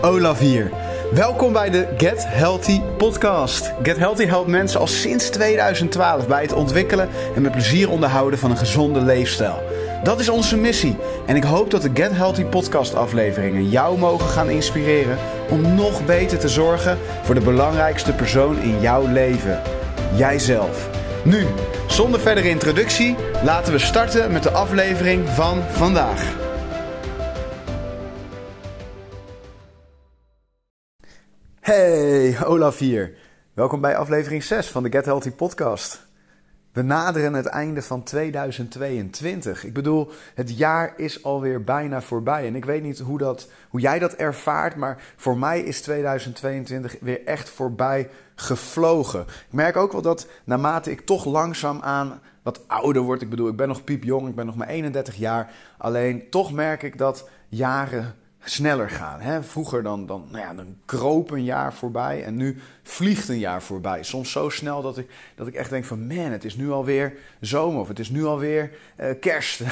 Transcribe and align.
Olaf 0.00 0.38
hier. 0.38 0.70
Welkom 1.12 1.52
bij 1.52 1.70
de 1.70 1.88
Get 1.96 2.24
Healthy 2.26 2.80
podcast. 2.96 3.72
Get 3.82 3.96
Healthy 3.96 4.24
helpt 4.24 4.48
mensen 4.48 4.80
al 4.80 4.86
sinds 4.86 5.28
2012 5.28 6.26
bij 6.26 6.42
het 6.42 6.52
ontwikkelen 6.52 7.08
en 7.34 7.42
met 7.42 7.52
plezier 7.52 7.90
onderhouden 7.90 8.38
van 8.38 8.50
een 8.50 8.56
gezonde 8.56 9.00
leefstijl. 9.00 9.62
Dat 10.02 10.20
is 10.20 10.28
onze 10.28 10.56
missie 10.56 10.96
en 11.26 11.36
ik 11.36 11.44
hoop 11.44 11.70
dat 11.70 11.82
de 11.82 11.90
Get 11.94 12.12
Healthy 12.12 12.44
podcast 12.44 12.94
afleveringen 12.94 13.68
jou 13.68 13.98
mogen 13.98 14.28
gaan 14.28 14.50
inspireren 14.50 15.18
om 15.50 15.74
nog 15.74 16.04
beter 16.04 16.38
te 16.38 16.48
zorgen 16.48 16.98
voor 17.22 17.34
de 17.34 17.40
belangrijkste 17.40 18.12
persoon 18.12 18.62
in 18.62 18.80
jouw 18.80 19.06
leven, 19.06 19.62
jijzelf. 20.16 20.88
Nu, 21.24 21.46
zonder 21.86 22.20
verdere 22.20 22.48
introductie, 22.48 23.16
laten 23.44 23.72
we 23.72 23.78
starten 23.78 24.32
met 24.32 24.42
de 24.42 24.50
aflevering 24.50 25.28
van 25.28 25.62
vandaag. 25.70 26.47
Hey, 31.68 32.44
Olaf 32.44 32.78
hier. 32.78 33.14
Welkom 33.54 33.80
bij 33.80 33.96
aflevering 33.96 34.42
6 34.42 34.68
van 34.68 34.82
de 34.82 34.90
Get 34.90 35.04
Healthy 35.04 35.30
podcast. 35.30 36.06
We 36.72 36.82
naderen 36.82 37.34
het 37.34 37.46
einde 37.46 37.82
van 37.82 38.02
2022. 38.02 39.64
Ik 39.64 39.72
bedoel, 39.72 40.10
het 40.34 40.58
jaar 40.58 40.92
is 40.96 41.24
alweer 41.24 41.64
bijna 41.64 42.02
voorbij. 42.02 42.46
En 42.46 42.54
ik 42.54 42.64
weet 42.64 42.82
niet 42.82 42.98
hoe, 42.98 43.18
dat, 43.18 43.48
hoe 43.68 43.80
jij 43.80 43.98
dat 43.98 44.12
ervaart, 44.12 44.76
maar 44.76 45.02
voor 45.16 45.38
mij 45.38 45.60
is 45.60 45.80
2022 45.80 46.96
weer 47.00 47.24
echt 47.24 47.48
voorbij 47.48 48.08
gevlogen. 48.34 49.20
Ik 49.20 49.52
merk 49.52 49.76
ook 49.76 49.92
wel 49.92 50.02
dat 50.02 50.26
naarmate 50.44 50.90
ik 50.90 51.00
toch 51.00 51.24
langzaam 51.24 51.80
aan 51.80 52.20
wat 52.42 52.68
ouder 52.68 53.02
word, 53.02 53.22
ik 53.22 53.30
bedoel, 53.30 53.48
ik 53.48 53.56
ben 53.56 53.68
nog 53.68 53.84
piepjong, 53.84 54.28
ik 54.28 54.34
ben 54.34 54.46
nog 54.46 54.56
maar 54.56 54.68
31 54.68 55.16
jaar. 55.16 55.50
Alleen 55.78 56.30
toch 56.30 56.52
merk 56.52 56.82
ik 56.82 56.98
dat 56.98 57.28
jaren 57.48 58.14
sneller 58.44 58.90
gaan. 58.90 59.20
Hè? 59.20 59.42
Vroeger 59.42 59.82
dan, 59.82 60.06
dan, 60.06 60.26
nou 60.30 60.44
ja, 60.44 60.54
dan 60.54 60.76
kroop 60.84 61.30
een 61.30 61.44
jaar 61.44 61.74
voorbij 61.74 62.24
en 62.24 62.36
nu 62.36 62.58
vliegt 62.82 63.28
een 63.28 63.38
jaar 63.38 63.62
voorbij. 63.62 64.02
Soms 64.02 64.30
zo 64.30 64.48
snel 64.48 64.82
dat 64.82 64.98
ik, 64.98 65.10
dat 65.34 65.46
ik 65.46 65.54
echt 65.54 65.70
denk 65.70 65.84
van 65.84 66.06
man, 66.06 66.30
het 66.30 66.44
is 66.44 66.56
nu 66.56 66.70
alweer 66.70 67.16
zomer 67.40 67.80
of 67.80 67.88
het 67.88 67.98
is 67.98 68.10
nu 68.10 68.24
alweer 68.24 68.70
uh, 69.00 69.10
kerst. 69.20 69.62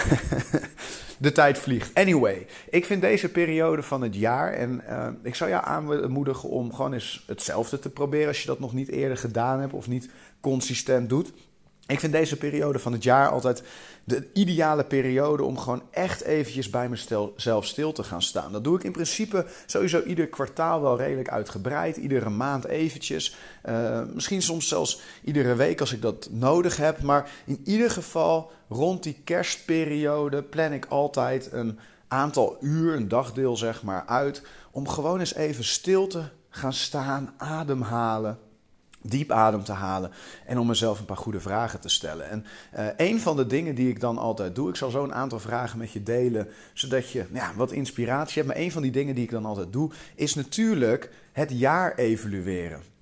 de 1.19 1.33
tijd 1.33 1.59
vliegt. 1.59 1.95
Anyway, 1.95 2.47
ik 2.71 2.85
vind 2.85 3.01
deze 3.01 3.29
periode 3.29 3.83
van 3.83 4.03
het 4.03 4.15
jaar 4.15 4.53
en 4.53 4.83
uh, 4.89 5.09
ik 5.23 5.35
zou 5.35 5.51
jou 5.51 5.65
aanmoedigen 5.65 6.49
om 6.49 6.75
gewoon 6.75 6.93
eens 6.93 7.25
hetzelfde 7.27 7.79
te 7.79 7.91
proberen 7.91 8.29
als 8.29 8.41
je 8.41 8.47
dat 8.47 8.61
nog 8.61 8.73
niet 8.73 8.89
eerder 8.89 9.17
gedaan 9.17 9.61
hebt 9.61 9.73
of 9.73 9.89
niet 9.89 10.11
consistent 10.41 11.09
doet. 11.09 11.33
Ik 11.87 12.01
vind 12.01 12.13
deze 12.13 12.37
periode 12.37 12.79
van 12.79 12.93
het 12.93 13.03
jaar 13.03 13.29
altijd 13.29 13.63
de 14.05 14.29
ideale 14.33 14.85
periode 14.85 15.43
om 15.43 15.59
gewoon 15.59 15.83
echt 15.91 16.23
eventjes 16.23 16.71
bij 16.71 16.89
mezelf 16.89 17.67
stil 17.67 17.93
te 17.93 18.03
gaan 18.03 18.23
staan. 18.23 18.53
Dat 18.53 18.65
doe 18.65 18.77
ik 18.77 18.85
in 18.85 18.93
principe 18.93 19.47
sowieso 19.67 20.03
ieder 20.03 20.27
kwartaal 20.27 20.83
wel 20.83 20.97
redelijk 20.97 21.29
uitgebreid. 21.29 21.97
Iedere 21.97 22.31
maand 22.31 22.65
eventjes. 22.65 23.37
Uh, 23.69 24.03
misschien 24.15 24.43
soms 24.43 24.69
zelfs 24.69 25.01
iedere 25.25 25.55
week 25.55 25.81
als 25.81 25.93
ik 25.93 26.03
dat 26.03 26.29
nodig 26.31 26.77
heb. 26.77 27.03
Maar 27.03 27.31
in 27.45 27.61
ieder 27.65 27.91
geval 27.91 28.51
rond 28.69 29.03
die 29.03 29.21
kerstperiode 29.25 30.43
plan 30.43 30.73
ik 30.73 30.87
altijd 30.89 31.53
een 31.53 31.79
aantal 32.09 32.57
uur, 32.61 32.95
een 32.95 33.09
dagdeel 33.09 33.57
zeg 33.57 33.83
maar, 33.83 34.07
uit. 34.07 34.43
Om 34.71 34.89
gewoon 34.89 35.19
eens 35.19 35.35
even 35.35 35.65
stil 35.65 36.07
te 36.07 36.23
gaan 36.49 36.73
staan, 36.73 37.35
ademhalen 37.37 38.39
diep 39.11 39.31
adem 39.31 39.65
te 39.65 39.73
halen 39.73 40.11
en 40.47 40.59
om 40.59 40.67
mezelf 40.67 40.99
een 40.99 41.05
paar 41.05 41.17
goede 41.17 41.41
vragen 41.41 41.81
te 41.81 41.89
stellen. 41.89 42.31
En 42.31 42.47
uh, 42.79 42.87
een 42.97 43.21
van 43.21 43.37
de 43.37 43.47
dingen 43.47 43.75
die 43.75 43.89
ik 43.89 44.01
dan 44.01 44.19
altijd 44.19 44.55
doe, 44.55 44.69
ik 44.69 44.77
zal 44.77 44.91
zo 44.91 45.05
een 45.05 45.15
aantal 45.15 45.39
vragen 45.39 45.79
met 45.79 45.93
je 45.93 46.03
delen, 46.03 46.49
zodat 46.73 47.11
je 47.11 47.25
ja, 47.33 47.53
wat 47.57 47.73
inspiratie 47.73 48.43
hebt. 48.43 48.55
Maar 48.55 48.65
een 48.65 48.73
van 48.73 48.83
die 48.83 48.91
dingen 48.91 49.15
die 49.15 49.25
ik 49.25 49.31
dan 49.31 49.47
altijd 49.47 49.73
doe, 49.73 49.91
is 50.15 50.35
natuurlijk 50.35 51.11
het 51.33 51.51
jaar 51.59 51.95
evalueren. 51.95 52.95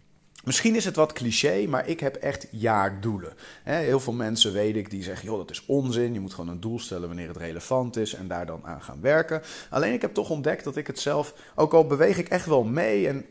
Misschien 0.45 0.75
is 0.75 0.85
het 0.85 0.97
wat 0.97 1.13
cliché, 1.13 1.67
maar 1.67 1.89
ik 1.89 2.01
heb 2.01 2.15
echt 2.15 2.47
jaardoelen. 2.51 3.33
Heel 3.63 4.01
veel 4.01 4.13
mensen 4.13 4.53
weet 4.53 4.77
ik 4.77 4.91
die 4.91 5.03
zeggen: 5.03 5.29
joh, 5.29 5.39
dat 5.39 5.51
is 5.51 5.67
onzin. 5.67 6.13
Je 6.13 6.21
moet 6.21 6.35
gewoon 6.35 6.51
een 6.51 6.61
doel 6.61 6.79
stellen 6.79 7.07
wanneer 7.07 7.29
het 7.29 7.37
relevant 7.37 7.97
is 7.97 8.15
en 8.15 8.29
daar 8.29 8.47
dan 8.47 8.61
aan 8.65 8.83
gaan 8.83 9.01
werken. 9.01 9.43
Alleen 9.71 9.93
ik 9.93 10.01
heb 10.01 10.15
toch 10.15 10.31
ontdekt 10.31 10.65
dat 10.65 10.77
ik 10.77 10.87
het 10.87 10.99
zelf, 10.99 11.35
ook 11.55 11.75
al 11.75 11.87
beweeg 11.87 12.19
ik 12.19 12.29
echt 12.29 12.47
wel 12.47 12.65
mee 12.65 13.09
en 13.09 13.25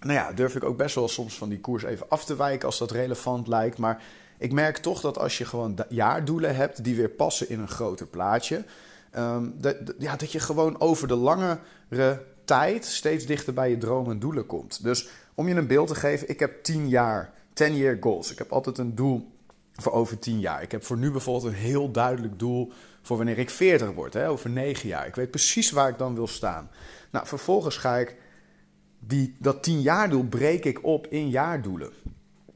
nou 0.00 0.12
ja, 0.12 0.32
durf 0.32 0.56
ik 0.56 0.64
ook 0.64 0.76
best 0.76 0.94
wel 0.94 1.08
soms 1.08 1.38
van 1.38 1.48
die 1.48 1.60
koers 1.60 1.82
even 1.82 2.08
af 2.08 2.24
te 2.24 2.36
wijken 2.36 2.66
als 2.66 2.78
dat 2.78 2.90
relevant 2.90 3.46
lijkt. 3.46 3.78
Maar 3.78 4.02
ik 4.38 4.52
merk 4.52 4.76
toch 4.76 5.00
dat 5.00 5.18
als 5.18 5.38
je 5.38 5.44
gewoon 5.44 5.78
jaardoelen 5.88 6.56
hebt 6.56 6.84
die 6.84 6.96
weer 6.96 7.08
passen 7.08 7.48
in 7.48 7.60
een 7.60 7.68
groter 7.68 8.06
plaatje, 8.06 8.64
um, 9.16 9.54
dat, 9.56 9.76
ja, 9.98 10.16
dat 10.16 10.32
je 10.32 10.40
gewoon 10.40 10.80
over 10.80 11.08
de 11.08 11.14
langere 11.14 12.22
tijd 12.44 12.84
steeds 12.84 13.26
dichter 13.26 13.54
bij 13.54 13.70
je 13.70 13.78
dromen 13.78 14.12
en 14.12 14.18
doelen 14.18 14.46
komt. 14.46 14.82
Dus 14.82 15.08
om 15.34 15.48
je 15.48 15.54
een 15.54 15.66
beeld 15.66 15.88
te 15.88 15.94
geven, 15.94 16.28
ik 16.28 16.40
heb 16.40 16.62
10 16.62 16.88
jaar, 16.88 17.32
10 17.52 17.76
year 17.76 17.96
goals. 18.00 18.32
Ik 18.32 18.38
heb 18.38 18.52
altijd 18.52 18.78
een 18.78 18.94
doel 18.94 19.32
voor 19.72 19.92
over 19.92 20.18
10 20.18 20.40
jaar. 20.40 20.62
Ik 20.62 20.72
heb 20.72 20.84
voor 20.84 20.96
nu 20.96 21.10
bijvoorbeeld 21.10 21.52
een 21.52 21.58
heel 21.58 21.90
duidelijk 21.90 22.38
doel 22.38 22.72
voor 23.02 23.16
wanneer 23.16 23.38
ik 23.38 23.50
40 23.50 23.92
word, 23.92 24.14
hè, 24.14 24.28
over 24.28 24.50
9 24.50 24.88
jaar. 24.88 25.06
Ik 25.06 25.14
weet 25.14 25.30
precies 25.30 25.70
waar 25.70 25.88
ik 25.88 25.98
dan 25.98 26.14
wil 26.14 26.26
staan. 26.26 26.70
Nou, 27.10 27.26
vervolgens 27.26 27.76
ga 27.76 27.96
ik 27.96 28.16
die, 28.98 29.36
dat 29.38 29.62
tien 29.62 29.80
jaar 29.80 30.10
doel 30.10 30.24
breek 30.24 30.64
ik 30.64 30.84
op 30.84 31.06
in 31.06 31.28
jaardoelen. 31.28 31.90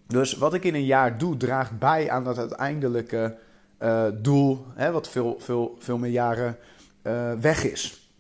Dus 0.06 0.37
wat 0.37 0.55
ik 0.55 0.65
in 0.65 0.75
een 0.75 0.84
jaar 0.84 1.19
doe, 1.19 1.37
draagt 1.37 1.78
bij 1.78 2.11
aan 2.11 2.25
dat 2.25 2.39
uiteindelijke 2.39 3.37
uh, 3.83 4.05
doel, 4.15 4.65
hè, 4.75 4.93
wat 4.93 5.09
veel, 5.09 5.37
veel, 5.39 5.77
veel 5.78 5.99
meer 5.99 6.11
jaren 6.11 6.56
uh, 7.03 7.33
weg 7.33 7.65
is. 7.65 8.11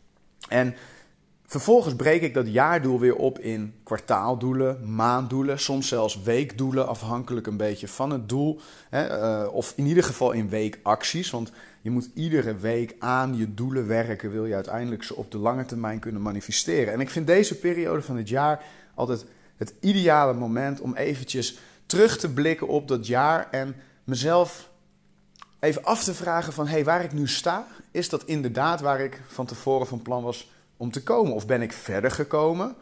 En 0.48 0.74
vervolgens 1.50 1.94
breek 1.94 2.22
ik 2.22 2.34
dat 2.34 2.52
jaardoel 2.52 3.00
weer 3.00 3.16
op 3.16 3.38
in 3.38 3.74
kwartaaldoelen, 3.82 4.94
maanddoelen, 4.94 5.58
soms 5.58 5.88
zelfs 5.88 6.22
weekdoelen, 6.22 6.88
afhankelijk 6.88 7.46
een 7.46 7.56
beetje 7.56 7.88
van 7.88 8.10
het 8.10 8.28
doel. 8.28 8.60
Hè, 8.90 9.20
uh, 9.44 9.52
of 9.52 9.72
in 9.76 9.86
ieder 9.86 10.04
geval 10.04 10.32
in 10.32 10.48
weekacties, 10.48 11.30
want 11.30 11.52
je 11.80 11.90
moet 11.90 12.10
iedere 12.14 12.56
week 12.56 12.94
aan 12.98 13.36
je 13.36 13.54
doelen 13.54 13.86
werken, 13.86 14.30
wil 14.30 14.46
je 14.46 14.54
uiteindelijk 14.54 15.02
ze 15.02 15.16
op 15.16 15.30
de 15.30 15.38
lange 15.38 15.64
termijn 15.64 15.98
kunnen 15.98 16.22
manifesteren. 16.22 16.92
En 16.92 17.00
ik 17.00 17.10
vind 17.10 17.26
deze 17.26 17.58
periode 17.58 18.02
van 18.02 18.16
het 18.16 18.28
jaar 18.28 18.64
altijd 18.94 19.24
het 19.56 19.74
ideale 19.80 20.34
moment 20.34 20.80
om 20.80 20.94
eventjes 20.94 21.58
terug 21.86 22.18
te 22.18 22.32
blikken 22.32 22.68
op 22.68 22.88
dat 22.88 23.06
jaar 23.06 23.48
en 23.50 23.76
mezelf 24.04 24.70
even 25.60 25.84
af 25.84 26.04
te 26.04 26.14
vragen 26.14 26.52
van, 26.52 26.66
hé, 26.66 26.72
hey, 26.72 26.84
waar 26.84 27.04
ik 27.04 27.12
nu 27.12 27.28
sta, 27.28 27.66
is 27.90 28.08
dat 28.08 28.24
inderdaad 28.24 28.80
waar 28.80 29.00
ik 29.00 29.20
van 29.26 29.46
tevoren 29.46 29.86
van 29.86 30.02
plan 30.02 30.22
was 30.22 30.48
om 30.80 30.90
te 30.90 31.02
komen? 31.02 31.32
Of 31.32 31.46
ben 31.46 31.62
ik 31.62 31.72
verder 31.72 32.10
gekomen? 32.10 32.74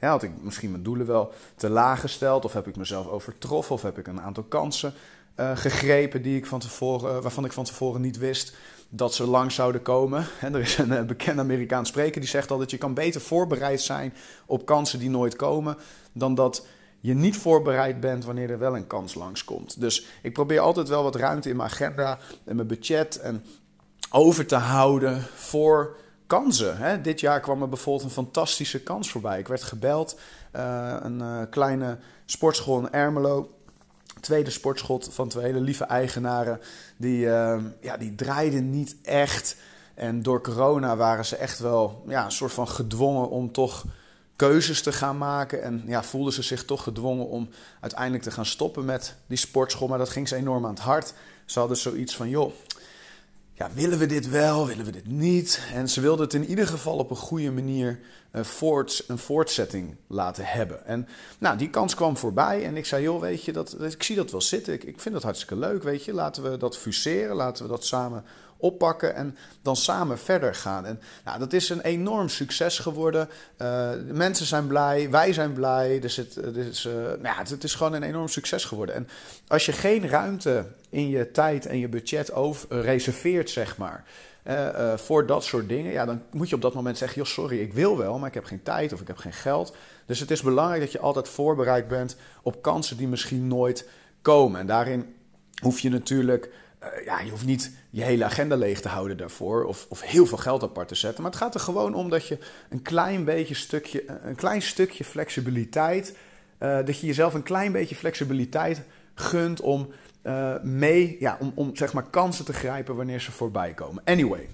Ja, 0.00 0.08
had 0.08 0.22
ik 0.22 0.42
misschien 0.42 0.70
mijn 0.70 0.82
doelen 0.82 1.06
wel 1.06 1.32
te 1.54 1.68
laag 1.68 2.00
gesteld, 2.00 2.44
of 2.44 2.52
heb 2.52 2.66
ik 2.66 2.76
mezelf 2.76 3.06
overtroffen, 3.06 3.74
of 3.74 3.82
heb 3.82 3.98
ik 3.98 4.06
een 4.06 4.20
aantal 4.20 4.42
kansen 4.42 4.94
uh, 5.36 5.56
gegrepen 5.56 6.22
die 6.22 6.36
ik 6.36 6.46
van 6.46 6.60
tevoren, 6.60 7.16
uh, 7.16 7.22
waarvan 7.22 7.44
ik 7.44 7.52
van 7.52 7.64
tevoren 7.64 8.00
niet 8.00 8.18
wist 8.18 8.56
dat 8.88 9.14
ze 9.14 9.26
lang 9.26 9.52
zouden 9.52 9.82
komen. 9.82 10.26
En 10.40 10.54
er 10.54 10.60
is 10.60 10.78
een 10.78 10.92
uh, 10.92 11.02
bekend 11.02 11.38
Amerikaans 11.38 11.88
spreker 11.88 12.20
die 12.20 12.30
zegt 12.30 12.50
al 12.50 12.58
dat 12.58 12.70
je 12.70 12.78
kan 12.78 12.94
beter 12.94 13.20
voorbereid 13.20 13.80
zijn 13.80 14.14
op 14.46 14.66
kansen 14.66 14.98
die 14.98 15.10
nooit 15.10 15.36
komen, 15.36 15.76
dan 16.12 16.34
dat 16.34 16.66
je 17.00 17.14
niet 17.14 17.36
voorbereid 17.36 18.00
bent 18.00 18.24
wanneer 18.24 18.50
er 18.50 18.58
wel 18.58 18.76
een 18.76 18.86
kans 18.86 19.14
langskomt. 19.14 19.80
Dus 19.80 20.06
ik 20.22 20.32
probeer 20.32 20.60
altijd 20.60 20.88
wel 20.88 21.02
wat 21.02 21.16
ruimte 21.16 21.48
in 21.48 21.56
mijn 21.56 21.70
agenda 21.70 22.18
en 22.44 22.56
mijn 22.56 22.68
budget 22.68 23.18
en 23.18 23.44
over 24.10 24.46
te 24.46 24.56
houden 24.56 25.22
voor 25.34 25.96
kansen. 26.26 26.76
Hè? 26.76 27.00
Dit 27.00 27.20
jaar 27.20 27.40
kwam 27.40 27.62
er 27.62 27.68
bijvoorbeeld 27.68 28.04
een 28.04 28.24
fantastische 28.24 28.82
kans 28.82 29.10
voorbij. 29.10 29.38
Ik 29.38 29.48
werd 29.48 29.62
gebeld, 29.62 30.18
een 30.52 31.46
kleine 31.50 31.98
sportschool 32.24 32.78
in 32.78 32.92
Ermelo 32.92 33.56
tweede 34.20 34.50
sportschot 34.50 35.08
van 35.12 35.28
twee 35.28 35.44
hele 35.44 35.60
lieve 35.60 35.84
eigenaren. 35.84 36.60
Die, 36.96 37.24
uh, 37.24 37.58
ja, 37.80 37.96
die 37.96 38.14
draaiden 38.14 38.70
niet 38.70 38.96
echt. 39.02 39.56
En 39.94 40.22
door 40.22 40.42
corona 40.42 40.96
waren 40.96 41.24
ze 41.24 41.36
echt 41.36 41.58
wel 41.58 42.04
ja, 42.06 42.24
een 42.24 42.32
soort 42.32 42.52
van 42.52 42.68
gedwongen 42.68 43.30
om 43.30 43.52
toch 43.52 43.84
keuzes 44.36 44.82
te 44.82 44.92
gaan 44.92 45.18
maken. 45.18 45.62
En 45.62 45.82
ja, 45.86 46.02
voelden 46.02 46.32
ze 46.32 46.42
zich 46.42 46.64
toch 46.64 46.82
gedwongen 46.82 47.28
om 47.28 47.48
uiteindelijk 47.80 48.22
te 48.22 48.30
gaan 48.30 48.46
stoppen 48.46 48.84
met 48.84 49.14
die 49.26 49.38
sportschool. 49.38 49.88
Maar 49.88 49.98
dat 49.98 50.08
ging 50.08 50.28
ze 50.28 50.36
enorm 50.36 50.64
aan 50.64 50.74
het 50.74 50.80
hart. 50.82 51.14
Ze 51.44 51.58
hadden 51.58 51.76
zoiets 51.76 52.16
van, 52.16 52.28
joh, 52.28 52.52
ja, 53.58 53.70
willen 53.74 53.98
we 53.98 54.06
dit 54.06 54.28
wel, 54.28 54.66
willen 54.66 54.84
we 54.84 54.90
dit 54.90 55.06
niet? 55.06 55.60
En 55.74 55.88
ze 55.88 56.00
wilden 56.00 56.24
het 56.24 56.34
in 56.34 56.44
ieder 56.44 56.66
geval 56.66 56.96
op 56.96 57.10
een 57.10 57.16
goede 57.16 57.50
manier 57.50 58.00
uh, 58.32 58.42
voort, 58.42 59.04
een 59.06 59.18
voortzetting 59.18 59.96
laten 60.06 60.44
hebben. 60.44 60.86
En 60.86 61.08
nou, 61.38 61.58
die 61.58 61.70
kans 61.70 61.94
kwam 61.94 62.16
voorbij 62.16 62.64
en 62.64 62.76
ik 62.76 62.86
zei, 62.86 63.02
joh, 63.02 63.20
weet 63.20 63.44
je, 63.44 63.52
dat, 63.52 63.82
ik 63.82 64.02
zie 64.02 64.16
dat 64.16 64.30
wel 64.30 64.40
zitten. 64.40 64.72
Ik, 64.72 64.84
ik 64.84 65.00
vind 65.00 65.14
dat 65.14 65.22
hartstikke 65.22 65.56
leuk, 65.56 65.82
weet 65.82 66.04
je. 66.04 66.12
Laten 66.12 66.50
we 66.50 66.56
dat 66.56 66.76
fuseren, 66.76 67.36
laten 67.36 67.64
we 67.64 67.70
dat 67.70 67.84
samen 67.84 68.24
oppakken 68.56 69.14
en 69.14 69.36
dan 69.62 69.76
samen 69.76 70.18
verder 70.18 70.54
gaan. 70.54 70.86
En 70.86 71.00
nou, 71.24 71.38
dat 71.38 71.52
is 71.52 71.68
een 71.68 71.80
enorm 71.80 72.28
succes 72.28 72.78
geworden. 72.78 73.28
Uh, 73.58 73.90
mensen 74.12 74.46
zijn 74.46 74.66
blij, 74.66 75.10
wij 75.10 75.32
zijn 75.32 75.52
blij. 75.52 76.00
Dus 76.00 76.16
het, 76.16 76.36
uh, 76.36 76.44
nou 76.94 77.22
ja, 77.22 77.36
het, 77.48 77.64
is 77.64 77.74
gewoon 77.74 77.92
een 77.92 78.02
enorm 78.02 78.28
succes 78.28 78.64
geworden. 78.64 78.94
En 78.94 79.08
als 79.46 79.66
je 79.66 79.72
geen 79.72 80.08
ruimte 80.08 80.66
in 80.88 81.08
je 81.08 81.30
tijd 81.30 81.66
en 81.66 81.78
je 81.78 81.88
budget 81.88 82.32
over, 82.32 82.80
reserveert, 82.80 83.50
zeg 83.50 83.76
maar. 83.76 84.04
voor 84.96 85.26
dat 85.26 85.44
soort 85.44 85.68
dingen, 85.68 85.92
ja, 85.92 86.04
dan 86.04 86.22
moet 86.30 86.48
je 86.48 86.54
op 86.54 86.62
dat 86.62 86.74
moment 86.74 86.98
zeggen: 86.98 87.22
joh, 87.22 87.30
sorry, 87.30 87.60
ik 87.60 87.72
wil 87.72 87.98
wel, 87.98 88.18
maar 88.18 88.28
ik 88.28 88.34
heb 88.34 88.44
geen 88.44 88.62
tijd 88.62 88.92
of 88.92 89.00
ik 89.00 89.06
heb 89.06 89.16
geen 89.16 89.32
geld. 89.32 89.76
Dus 90.06 90.20
het 90.20 90.30
is 90.30 90.42
belangrijk 90.42 90.80
dat 90.80 90.92
je 90.92 90.98
altijd 90.98 91.28
voorbereid 91.28 91.88
bent 91.88 92.16
op 92.42 92.62
kansen 92.62 92.96
die 92.96 93.08
misschien 93.08 93.46
nooit 93.48 93.88
komen. 94.22 94.60
En 94.60 94.66
daarin 94.66 95.14
hoef 95.62 95.80
je 95.80 95.90
natuurlijk. 95.90 96.50
Uh, 96.82 97.04
ja, 97.04 97.20
je 97.20 97.30
hoeft 97.30 97.44
niet 97.44 97.70
je 97.90 98.02
hele 98.02 98.24
agenda 98.24 98.56
leeg 98.56 98.80
te 98.80 98.88
houden 98.88 99.16
daarvoor 99.16 99.64
of, 99.64 99.86
of 99.88 100.00
heel 100.00 100.26
veel 100.26 100.38
geld 100.38 100.62
apart 100.62 100.88
te 100.88 100.94
zetten. 100.94 101.22
Maar 101.22 101.30
het 101.30 101.40
gaat 101.40 101.54
er 101.54 101.60
gewoon 101.60 101.94
om 101.94 102.10
dat 102.10 102.26
je 102.26 102.38
een 102.68 102.82
klein 102.82 103.24
beetje 103.24 103.54
stukje, 103.54 104.04
een 104.22 104.34
klein 104.34 104.62
stukje 104.62 105.04
flexibiliteit, 105.04 106.16
uh, 106.58 106.76
dat 106.84 107.00
je 107.00 107.06
jezelf 107.06 107.34
een 107.34 107.42
klein 107.42 107.72
beetje 107.72 107.94
flexibiliteit 107.94 108.82
gunt 109.14 109.60
om 109.60 109.88
mee, 110.62 111.16
ja, 111.20 111.36
om, 111.40 111.52
om 111.54 111.76
zeg 111.76 111.92
maar 111.92 112.10
kansen 112.10 112.44
te 112.44 112.52
grijpen 112.52 112.96
wanneer 112.96 113.20
ze 113.20 113.32
voorbij 113.32 113.74
komen. 113.74 114.02
Anyway, 114.04 114.48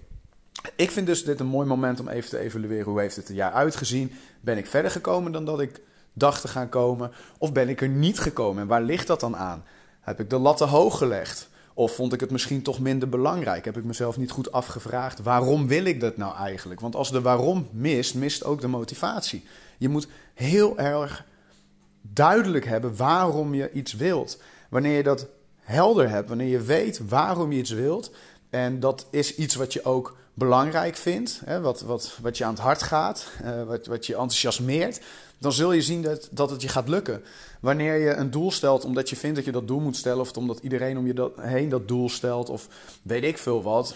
ik 0.76 0.90
vind 0.90 1.06
dus 1.06 1.24
dit 1.24 1.40
een 1.40 1.46
mooi 1.46 1.66
moment 1.66 2.00
om 2.00 2.08
even 2.08 2.30
te 2.30 2.38
evalueren 2.38 2.84
hoe 2.84 3.00
heeft 3.00 3.16
het 3.16 3.28
een 3.28 3.34
jaar 3.34 3.52
uitgezien. 3.52 4.12
Ben 4.40 4.58
ik 4.58 4.66
verder 4.66 4.90
gekomen 4.90 5.32
dan 5.32 5.44
dat 5.44 5.60
ik 5.60 5.80
dacht 6.12 6.40
te 6.40 6.48
gaan 6.48 6.68
komen? 6.68 7.12
Of 7.38 7.52
ben 7.52 7.68
ik 7.68 7.80
er 7.80 7.88
niet 7.88 8.18
gekomen? 8.18 8.62
En 8.62 8.68
waar 8.68 8.82
ligt 8.82 9.06
dat 9.06 9.20
dan 9.20 9.36
aan? 9.36 9.64
Heb 10.00 10.20
ik 10.20 10.30
de 10.30 10.38
latten 10.38 10.68
hoog 10.68 10.98
gelegd? 10.98 11.48
Of 11.74 11.94
vond 11.94 12.12
ik 12.12 12.20
het 12.20 12.30
misschien 12.30 12.62
toch 12.62 12.80
minder 12.80 13.08
belangrijk? 13.08 13.64
Heb 13.64 13.76
ik 13.76 13.84
mezelf 13.84 14.16
niet 14.16 14.30
goed 14.30 14.52
afgevraagd 14.52 15.22
waarom 15.22 15.66
wil 15.66 15.84
ik 15.84 16.00
dat 16.00 16.16
nou 16.16 16.36
eigenlijk? 16.36 16.80
Want 16.80 16.96
als 16.96 17.10
de 17.10 17.20
waarom 17.20 17.68
mist, 17.70 18.14
mist 18.14 18.44
ook 18.44 18.60
de 18.60 18.68
motivatie. 18.68 19.44
Je 19.78 19.88
moet 19.88 20.08
heel 20.34 20.78
erg 20.78 21.24
duidelijk 22.02 22.64
hebben 22.64 22.96
waarom 22.96 23.54
je 23.54 23.72
iets 23.72 23.92
wilt. 23.92 24.42
Wanneer 24.68 24.96
je 24.96 25.02
dat 25.02 25.26
helder 25.60 26.10
hebt, 26.10 26.28
wanneer 26.28 26.48
je 26.48 26.60
weet 26.60 27.00
waarom 27.08 27.52
je 27.52 27.58
iets 27.58 27.70
wilt, 27.70 28.10
en 28.50 28.80
dat 28.80 29.06
is 29.10 29.34
iets 29.34 29.54
wat 29.54 29.72
je 29.72 29.84
ook 29.84 30.16
belangrijk 30.34 30.96
vindt, 30.96 31.40
hè, 31.44 31.60
wat, 31.60 31.80
wat, 31.80 32.18
wat 32.22 32.38
je 32.38 32.44
aan 32.44 32.54
het 32.54 32.62
hart 32.62 32.82
gaat, 32.82 33.26
uh, 33.44 33.62
wat, 33.62 33.86
wat 33.86 34.06
je 34.06 34.12
enthousiasmeert, 34.12 35.00
dan 35.38 35.52
zul 35.52 35.72
je 35.72 35.82
zien 35.82 36.02
dat, 36.02 36.28
dat 36.30 36.50
het 36.50 36.62
je 36.62 36.68
gaat 36.68 36.88
lukken. 36.88 37.22
Wanneer 37.60 37.96
je 37.96 38.14
een 38.14 38.30
doel 38.30 38.50
stelt 38.50 38.84
omdat 38.84 39.10
je 39.10 39.16
vindt 39.16 39.36
dat 39.36 39.44
je 39.44 39.52
dat 39.52 39.68
doel 39.68 39.80
moet 39.80 39.96
stellen, 39.96 40.20
of 40.20 40.36
omdat 40.36 40.58
iedereen 40.62 40.98
om 40.98 41.06
je 41.06 41.14
dat, 41.14 41.32
heen 41.40 41.68
dat 41.68 41.88
doel 41.88 42.08
stelt, 42.08 42.48
of 42.48 42.68
weet 43.02 43.24
ik 43.24 43.38
veel 43.38 43.62
wat, 43.62 43.94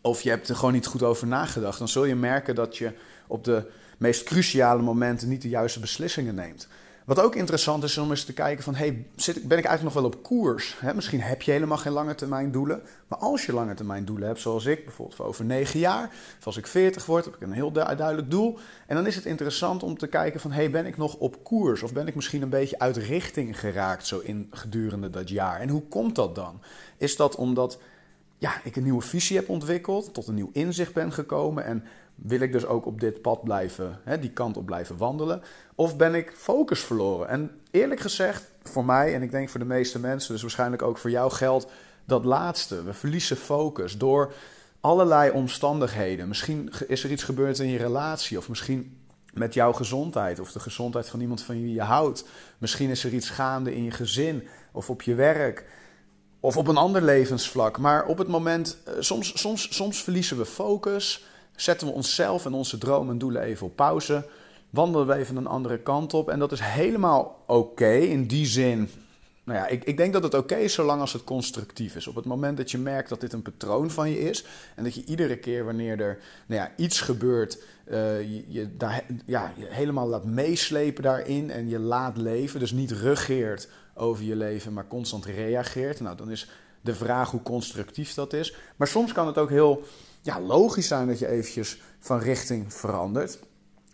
of 0.00 0.22
je 0.22 0.28
hebt 0.28 0.48
er 0.48 0.56
gewoon 0.56 0.72
niet 0.72 0.86
goed 0.86 1.02
over 1.02 1.26
nagedacht, 1.26 1.78
dan 1.78 1.88
zul 1.88 2.04
je 2.04 2.14
merken 2.14 2.54
dat 2.54 2.76
je 2.76 2.92
op 3.26 3.44
de 3.44 3.70
meest 3.98 4.22
cruciale 4.22 4.82
momenten 4.82 5.28
niet 5.28 5.42
de 5.42 5.48
juiste 5.48 5.80
beslissingen 5.80 6.34
neemt. 6.34 6.68
Wat 7.10 7.20
ook 7.20 7.34
interessant 7.34 7.84
is 7.84 7.98
om 7.98 8.10
eens 8.10 8.24
te 8.24 8.32
kijken 8.32 8.64
van, 8.64 8.74
hey, 8.74 9.06
zit, 9.16 9.48
ben 9.48 9.58
ik 9.58 9.64
eigenlijk 9.64 9.82
nog 9.82 10.02
wel 10.02 10.12
op 10.12 10.22
koers? 10.22 10.76
misschien 10.94 11.20
heb 11.20 11.42
je 11.42 11.50
helemaal 11.50 11.76
geen 11.76 11.92
lange 11.92 12.14
termijn 12.14 12.50
doelen. 12.50 12.82
Maar 13.06 13.18
als 13.18 13.46
je 13.46 13.52
lange 13.52 13.74
termijn 13.74 14.04
doelen 14.04 14.26
hebt, 14.26 14.40
zoals 14.40 14.64
ik, 14.66 14.84
bijvoorbeeld 14.84 15.16
voor 15.16 15.26
over 15.26 15.44
negen 15.44 15.80
jaar. 15.80 16.10
Of 16.38 16.46
als 16.46 16.56
ik 16.56 16.66
veertig 16.66 17.06
word, 17.06 17.24
heb 17.24 17.34
ik 17.34 17.40
een 17.40 17.52
heel 17.52 17.72
duidelijk 17.72 18.30
doel. 18.30 18.58
En 18.86 18.96
dan 18.96 19.06
is 19.06 19.14
het 19.14 19.24
interessant 19.24 19.82
om 19.82 19.98
te 19.98 20.06
kijken 20.06 20.40
van, 20.40 20.52
hey, 20.52 20.70
ben 20.70 20.86
ik 20.86 20.96
nog 20.96 21.14
op 21.14 21.44
koers? 21.44 21.82
Of 21.82 21.92
ben 21.92 22.06
ik 22.06 22.14
misschien 22.14 22.42
een 22.42 22.48
beetje 22.48 22.78
uit 22.78 22.96
richting 22.96 23.60
geraakt 23.60 24.06
zo 24.06 24.18
in 24.18 24.46
gedurende 24.50 25.10
dat 25.10 25.28
jaar? 25.28 25.60
En 25.60 25.68
hoe 25.68 25.82
komt 25.88 26.14
dat 26.14 26.34
dan? 26.34 26.60
Is 26.96 27.16
dat 27.16 27.36
omdat 27.36 27.78
ja, 28.38 28.60
ik 28.64 28.76
een 28.76 28.82
nieuwe 28.82 29.02
visie 29.02 29.36
heb 29.36 29.48
ontwikkeld, 29.48 30.14
tot 30.14 30.26
een 30.26 30.34
nieuw 30.34 30.50
inzicht 30.52 30.94
ben 30.94 31.12
gekomen 31.12 31.64
en 31.64 31.84
wil 32.22 32.40
ik 32.40 32.52
dus 32.52 32.66
ook 32.66 32.86
op 32.86 33.00
dit 33.00 33.22
pad 33.22 33.44
blijven, 33.44 34.00
hè, 34.04 34.18
die 34.18 34.30
kant 34.30 34.56
op 34.56 34.66
blijven 34.66 34.96
wandelen? 34.96 35.42
Of 35.74 35.96
ben 35.96 36.14
ik 36.14 36.32
focus 36.36 36.80
verloren? 36.80 37.28
En 37.28 37.60
eerlijk 37.70 38.00
gezegd, 38.00 38.50
voor 38.62 38.84
mij 38.84 39.14
en 39.14 39.22
ik 39.22 39.30
denk 39.30 39.48
voor 39.48 39.60
de 39.60 39.66
meeste 39.66 39.98
mensen, 39.98 40.32
dus 40.32 40.42
waarschijnlijk 40.42 40.82
ook 40.82 40.98
voor 40.98 41.10
jou 41.10 41.30
geldt 41.30 41.66
dat 42.04 42.24
laatste. 42.24 42.82
We 42.82 42.92
verliezen 42.92 43.36
focus 43.36 43.98
door 43.98 44.32
allerlei 44.80 45.30
omstandigheden. 45.30 46.28
Misschien 46.28 46.72
is 46.86 47.04
er 47.04 47.10
iets 47.10 47.22
gebeurd 47.22 47.58
in 47.58 47.68
je 47.68 47.78
relatie, 47.78 48.38
of 48.38 48.48
misschien 48.48 48.98
met 49.32 49.54
jouw 49.54 49.72
gezondheid, 49.72 50.40
of 50.40 50.52
de 50.52 50.60
gezondheid 50.60 51.08
van 51.08 51.20
iemand 51.20 51.42
van 51.42 51.62
wie 51.62 51.74
je 51.74 51.82
houdt. 51.82 52.24
Misschien 52.58 52.90
is 52.90 53.04
er 53.04 53.12
iets 53.12 53.30
gaande 53.30 53.74
in 53.74 53.84
je 53.84 53.90
gezin 53.90 54.48
of 54.72 54.90
op 54.90 55.02
je 55.02 55.14
werk. 55.14 55.64
Of 56.40 56.56
op 56.56 56.68
een 56.68 56.76
ander 56.76 57.02
levensvlak. 57.02 57.78
Maar 57.78 58.06
op 58.06 58.18
het 58.18 58.28
moment, 58.28 58.76
eh, 58.84 58.94
soms, 58.98 59.40
soms, 59.40 59.76
soms 59.76 60.02
verliezen 60.02 60.36
we 60.36 60.46
focus 60.46 61.24
zetten 61.60 61.86
we 61.86 61.92
onszelf 61.92 62.46
en 62.46 62.52
onze 62.52 62.78
dromen 62.78 63.12
en 63.12 63.18
doelen 63.18 63.42
even 63.42 63.66
op 63.66 63.76
pauze. 63.76 64.26
Wandelen 64.70 65.06
we 65.06 65.14
even 65.14 65.36
een 65.36 65.46
andere 65.46 65.78
kant 65.78 66.14
op. 66.14 66.28
En 66.30 66.38
dat 66.38 66.52
is 66.52 66.60
helemaal 66.60 67.44
oké 67.46 67.92
in 67.92 68.26
die 68.26 68.46
zin. 68.46 68.90
Nou 69.44 69.58
ja, 69.58 69.66
ik, 69.66 69.84
ik 69.84 69.96
denk 69.96 70.12
dat 70.12 70.22
het 70.22 70.34
oké 70.34 70.56
is 70.56 70.74
zolang 70.74 71.00
als 71.00 71.12
het 71.12 71.24
constructief 71.24 71.96
is. 71.96 72.06
Op 72.06 72.14
het 72.14 72.24
moment 72.24 72.56
dat 72.56 72.70
je 72.70 72.78
merkt 72.78 73.08
dat 73.08 73.20
dit 73.20 73.32
een 73.32 73.42
patroon 73.42 73.90
van 73.90 74.10
je 74.10 74.20
is. 74.20 74.44
En 74.76 74.84
dat 74.84 74.94
je 74.94 75.04
iedere 75.04 75.36
keer 75.36 75.64
wanneer 75.64 76.00
er 76.00 76.18
nou 76.46 76.60
ja, 76.60 76.72
iets 76.76 77.00
gebeurt, 77.00 77.62
je, 77.86 78.44
je, 78.48 78.76
daar, 78.76 79.04
ja, 79.26 79.52
je 79.56 79.66
helemaal 79.68 80.08
laat 80.08 80.24
meeslepen 80.24 81.02
daarin. 81.02 81.50
En 81.50 81.68
je 81.68 81.78
laat 81.78 82.16
leven. 82.16 82.60
Dus 82.60 82.72
niet 82.72 82.90
regeert 82.90 83.68
over 83.94 84.24
je 84.24 84.36
leven, 84.36 84.72
maar 84.72 84.88
constant 84.88 85.24
reageert. 85.24 86.00
Nou, 86.00 86.16
dan 86.16 86.30
is 86.30 86.48
de 86.80 86.94
vraag 86.94 87.30
hoe 87.30 87.42
constructief 87.42 88.14
dat 88.14 88.32
is. 88.32 88.54
Maar 88.76 88.88
soms 88.88 89.12
kan 89.12 89.26
het 89.26 89.38
ook 89.38 89.50
heel 89.50 89.84
ja, 90.20 90.40
logisch 90.40 90.86
zijn 90.86 91.06
dat 91.06 91.18
je 91.18 91.28
eventjes 91.28 91.82
van 91.98 92.18
richting 92.18 92.74
verandert. 92.74 93.38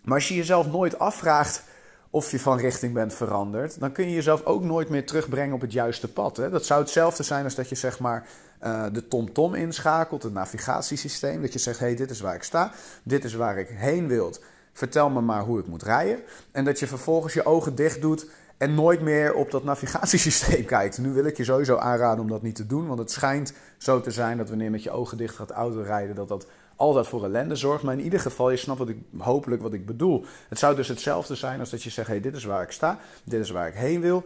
Maar 0.04 0.14
als 0.14 0.28
je 0.28 0.34
jezelf 0.34 0.66
nooit 0.66 0.98
afvraagt 0.98 1.62
of 2.10 2.30
je 2.30 2.40
van 2.40 2.58
richting 2.58 2.94
bent 2.94 3.14
veranderd, 3.14 3.80
dan 3.80 3.92
kun 3.92 4.08
je 4.08 4.14
jezelf 4.14 4.44
ook 4.44 4.62
nooit 4.62 4.88
meer 4.88 5.06
terugbrengen 5.06 5.54
op 5.54 5.60
het 5.60 5.72
juiste 5.72 6.08
pad. 6.08 6.36
Hè? 6.36 6.50
Dat 6.50 6.66
zou 6.66 6.80
hetzelfde 6.80 7.22
zijn 7.22 7.44
als 7.44 7.54
dat 7.54 7.68
je 7.68 7.74
zeg 7.74 7.98
maar 7.98 8.26
uh, 8.62 8.84
de 8.92 9.08
TomTom 9.08 9.54
inschakelt, 9.54 10.22
het 10.22 10.32
navigatiesysteem. 10.32 11.42
Dat 11.42 11.52
je 11.52 11.58
zegt, 11.58 11.78
hey, 11.78 11.94
dit 11.94 12.10
is 12.10 12.20
waar 12.20 12.34
ik 12.34 12.42
sta, 12.42 12.72
dit 13.02 13.24
is 13.24 13.34
waar 13.34 13.58
ik 13.58 13.68
heen 13.68 14.08
wil. 14.08 14.34
Vertel 14.72 15.10
me 15.10 15.20
maar 15.20 15.42
hoe 15.42 15.58
ik 15.58 15.66
moet 15.66 15.82
rijden. 15.82 16.22
En 16.52 16.64
dat 16.64 16.78
je 16.78 16.86
vervolgens 16.86 17.34
je 17.34 17.46
ogen 17.46 17.74
dicht 17.74 18.00
doet 18.00 18.26
en 18.58 18.74
nooit 18.74 19.00
meer 19.00 19.34
op 19.34 19.50
dat 19.50 19.64
navigatiesysteem 19.64 20.64
kijkt. 20.76 20.98
Nu 20.98 21.12
wil 21.12 21.24
ik 21.24 21.36
je 21.36 21.44
sowieso 21.44 21.76
aanraden 21.76 22.20
om 22.20 22.30
dat 22.30 22.42
niet 22.42 22.54
te 22.54 22.66
doen, 22.66 22.86
want 22.86 22.98
het 22.98 23.10
schijnt 23.10 23.52
zo 23.78 24.00
te 24.00 24.10
zijn 24.10 24.36
dat 24.36 24.48
wanneer 24.48 24.70
met 24.70 24.82
je 24.82 24.90
ogen 24.90 25.16
dicht 25.16 25.36
gaat 25.36 25.50
autorijden, 25.50 26.14
dat 26.14 26.28
dat 26.28 26.46
altijd 26.76 27.06
voor 27.06 27.24
ellende 27.24 27.56
zorgt. 27.56 27.82
Maar 27.82 27.94
in 27.94 28.04
ieder 28.04 28.20
geval, 28.20 28.50
je 28.50 28.56
snapt 28.56 28.78
wat 28.78 28.88
ik, 28.88 28.98
hopelijk 29.18 29.62
wat 29.62 29.72
ik 29.72 29.86
bedoel. 29.86 30.24
Het 30.48 30.58
zou 30.58 30.76
dus 30.76 30.88
hetzelfde 30.88 31.34
zijn 31.34 31.60
als 31.60 31.70
dat 31.70 31.82
je 31.82 31.90
zegt, 31.90 32.08
hey, 32.08 32.20
dit 32.20 32.34
is 32.34 32.44
waar 32.44 32.62
ik 32.62 32.70
sta, 32.70 32.98
dit 33.24 33.40
is 33.40 33.50
waar 33.50 33.68
ik 33.68 33.74
heen 33.74 34.00
wil. 34.00 34.24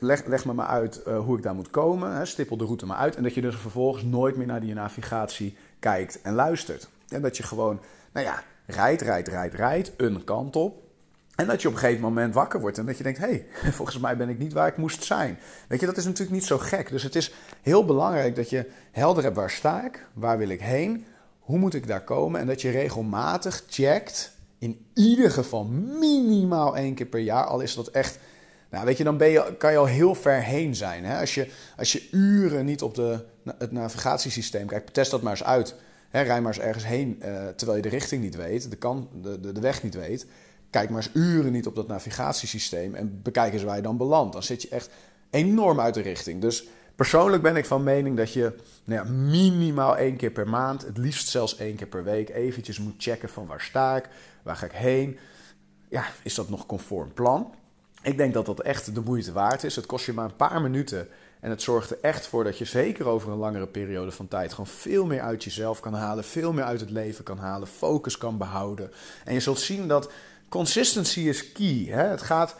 Leg, 0.00 0.26
leg 0.26 0.44
me 0.44 0.52
maar 0.52 0.66
uit 0.66 1.02
uh, 1.06 1.18
hoe 1.18 1.36
ik 1.36 1.42
daar 1.42 1.54
moet 1.54 1.70
komen, 1.70 2.12
hè, 2.12 2.24
stippel 2.24 2.56
de 2.56 2.64
route 2.64 2.86
maar 2.86 2.96
uit. 2.96 3.16
En 3.16 3.22
dat 3.22 3.34
je 3.34 3.40
dus 3.40 3.56
vervolgens 3.56 4.04
nooit 4.04 4.36
meer 4.36 4.46
naar 4.46 4.60
die 4.60 4.74
navigatie 4.74 5.56
kijkt 5.78 6.20
en 6.22 6.34
luistert. 6.34 6.88
En 7.08 7.22
dat 7.22 7.36
je 7.36 7.42
gewoon, 7.42 7.80
nou 8.12 8.26
ja, 8.26 8.42
rijdt, 8.66 9.02
rijdt, 9.02 9.28
rijdt, 9.28 9.54
rijdt, 9.54 9.92
een 9.96 10.24
kant 10.24 10.56
op. 10.56 10.89
En 11.40 11.46
dat 11.46 11.62
je 11.62 11.68
op 11.68 11.74
een 11.74 11.80
gegeven 11.80 12.02
moment 12.02 12.34
wakker 12.34 12.60
wordt 12.60 12.78
en 12.78 12.86
dat 12.86 12.96
je 12.96 13.02
denkt: 13.02 13.18
hé, 13.18 13.26
hey, 13.26 13.72
volgens 13.78 13.98
mij 13.98 14.16
ben 14.16 14.28
ik 14.28 14.38
niet 14.38 14.52
waar 14.52 14.68
ik 14.68 14.76
moest 14.76 15.04
zijn. 15.04 15.38
Weet 15.68 15.80
je, 15.80 15.86
dat 15.86 15.96
is 15.96 16.04
natuurlijk 16.04 16.32
niet 16.32 16.44
zo 16.44 16.58
gek. 16.58 16.90
Dus 16.90 17.02
het 17.02 17.16
is 17.16 17.32
heel 17.62 17.84
belangrijk 17.84 18.36
dat 18.36 18.50
je 18.50 18.70
helder 18.90 19.22
hebt 19.22 19.36
waar 19.36 19.50
sta 19.50 19.84
ik, 19.84 20.06
waar 20.12 20.38
wil 20.38 20.48
ik 20.48 20.60
heen, 20.60 21.04
hoe 21.38 21.58
moet 21.58 21.74
ik 21.74 21.86
daar 21.86 22.04
komen. 22.04 22.40
En 22.40 22.46
dat 22.46 22.62
je 22.62 22.70
regelmatig 22.70 23.62
checkt, 23.68 24.32
in 24.58 24.86
ieder 24.94 25.30
geval 25.30 25.64
minimaal 25.98 26.76
één 26.76 26.94
keer 26.94 27.06
per 27.06 27.20
jaar, 27.20 27.44
al 27.44 27.60
is 27.60 27.74
dat 27.74 27.88
echt. 27.88 28.18
Nou, 28.70 28.84
weet 28.84 28.96
je, 28.96 29.04
dan 29.04 29.16
ben 29.16 29.28
je, 29.28 29.54
kan 29.58 29.72
je 29.72 29.78
al 29.78 29.86
heel 29.86 30.14
ver 30.14 30.42
heen 30.42 30.74
zijn. 30.74 31.04
Hè? 31.04 31.20
Als, 31.20 31.34
je, 31.34 31.48
als 31.76 31.92
je 31.92 32.08
uren 32.10 32.64
niet 32.64 32.82
op 32.82 32.94
de, 32.94 33.24
het 33.58 33.72
navigatiesysteem 33.72 34.66
kijkt, 34.66 34.94
test 34.94 35.10
dat 35.10 35.22
maar 35.22 35.32
eens 35.32 35.44
uit. 35.44 35.74
Hè, 36.10 36.22
rij 36.22 36.40
maar 36.40 36.52
eens 36.54 36.64
ergens 36.64 36.86
heen 36.86 37.22
uh, 37.24 37.46
terwijl 37.46 37.76
je 37.76 37.82
de 37.82 37.96
richting 37.96 38.22
niet 38.22 38.36
weet, 38.36 38.70
de, 38.70 38.76
kan, 38.76 39.08
de, 39.22 39.52
de 39.52 39.60
weg 39.60 39.82
niet 39.82 39.94
weet 39.94 40.26
kijk 40.70 40.90
maar 40.90 41.02
eens 41.02 41.14
uren 41.14 41.52
niet 41.52 41.66
op 41.66 41.74
dat 41.74 41.88
navigatiesysteem 41.88 42.94
en 42.94 43.20
bekijk 43.22 43.52
eens 43.52 43.62
waar 43.62 43.76
je 43.76 43.82
dan 43.82 43.96
belandt. 43.96 44.32
Dan 44.32 44.42
zit 44.42 44.62
je 44.62 44.68
echt 44.68 44.90
enorm 45.30 45.80
uit 45.80 45.94
de 45.94 46.00
richting. 46.00 46.40
Dus 46.40 46.64
persoonlijk 46.94 47.42
ben 47.42 47.56
ik 47.56 47.64
van 47.64 47.82
mening 47.82 48.16
dat 48.16 48.32
je 48.32 48.56
nou 48.84 49.04
ja, 49.04 49.12
minimaal 49.12 49.96
één 49.96 50.16
keer 50.16 50.30
per 50.30 50.48
maand, 50.48 50.82
het 50.82 50.98
liefst 50.98 51.28
zelfs 51.28 51.56
één 51.56 51.76
keer 51.76 51.86
per 51.86 52.04
week, 52.04 52.28
eventjes 52.28 52.78
moet 52.78 52.94
checken 52.98 53.28
van 53.28 53.46
waar 53.46 53.60
sta 53.60 53.96
ik, 53.96 54.08
waar 54.42 54.56
ga 54.56 54.66
ik 54.66 54.72
heen. 54.72 55.18
Ja, 55.88 56.04
is 56.22 56.34
dat 56.34 56.48
nog 56.48 56.66
conform 56.66 57.12
plan? 57.12 57.54
Ik 58.02 58.16
denk 58.16 58.34
dat 58.34 58.46
dat 58.46 58.60
echt 58.60 58.94
de 58.94 59.00
moeite 59.00 59.32
waard 59.32 59.64
is. 59.64 59.76
Het 59.76 59.86
kost 59.86 60.06
je 60.06 60.12
maar 60.12 60.24
een 60.24 60.36
paar 60.36 60.60
minuten. 60.60 61.08
En 61.40 61.50
het 61.50 61.62
zorgt 61.62 61.90
er 61.90 61.98
echt 62.00 62.26
voor 62.26 62.44
dat 62.44 62.58
je 62.58 62.64
zeker 62.64 63.06
over 63.06 63.30
een 63.30 63.38
langere 63.38 63.66
periode 63.66 64.10
van 64.10 64.28
tijd 64.28 64.50
gewoon 64.50 64.66
veel 64.66 65.06
meer 65.06 65.20
uit 65.20 65.44
jezelf 65.44 65.80
kan 65.80 65.94
halen, 65.94 66.24
veel 66.24 66.52
meer 66.52 66.64
uit 66.64 66.80
het 66.80 66.90
leven 66.90 67.24
kan 67.24 67.38
halen, 67.38 67.68
focus 67.68 68.18
kan 68.18 68.38
behouden. 68.38 68.90
En 69.24 69.34
je 69.34 69.40
zult 69.40 69.60
zien 69.60 69.88
dat 69.88 70.10
Consistency 70.50 71.20
is 71.20 71.52
key. 71.52 71.86
Hè? 71.88 72.02
Het 72.02 72.22
gaat 72.22 72.56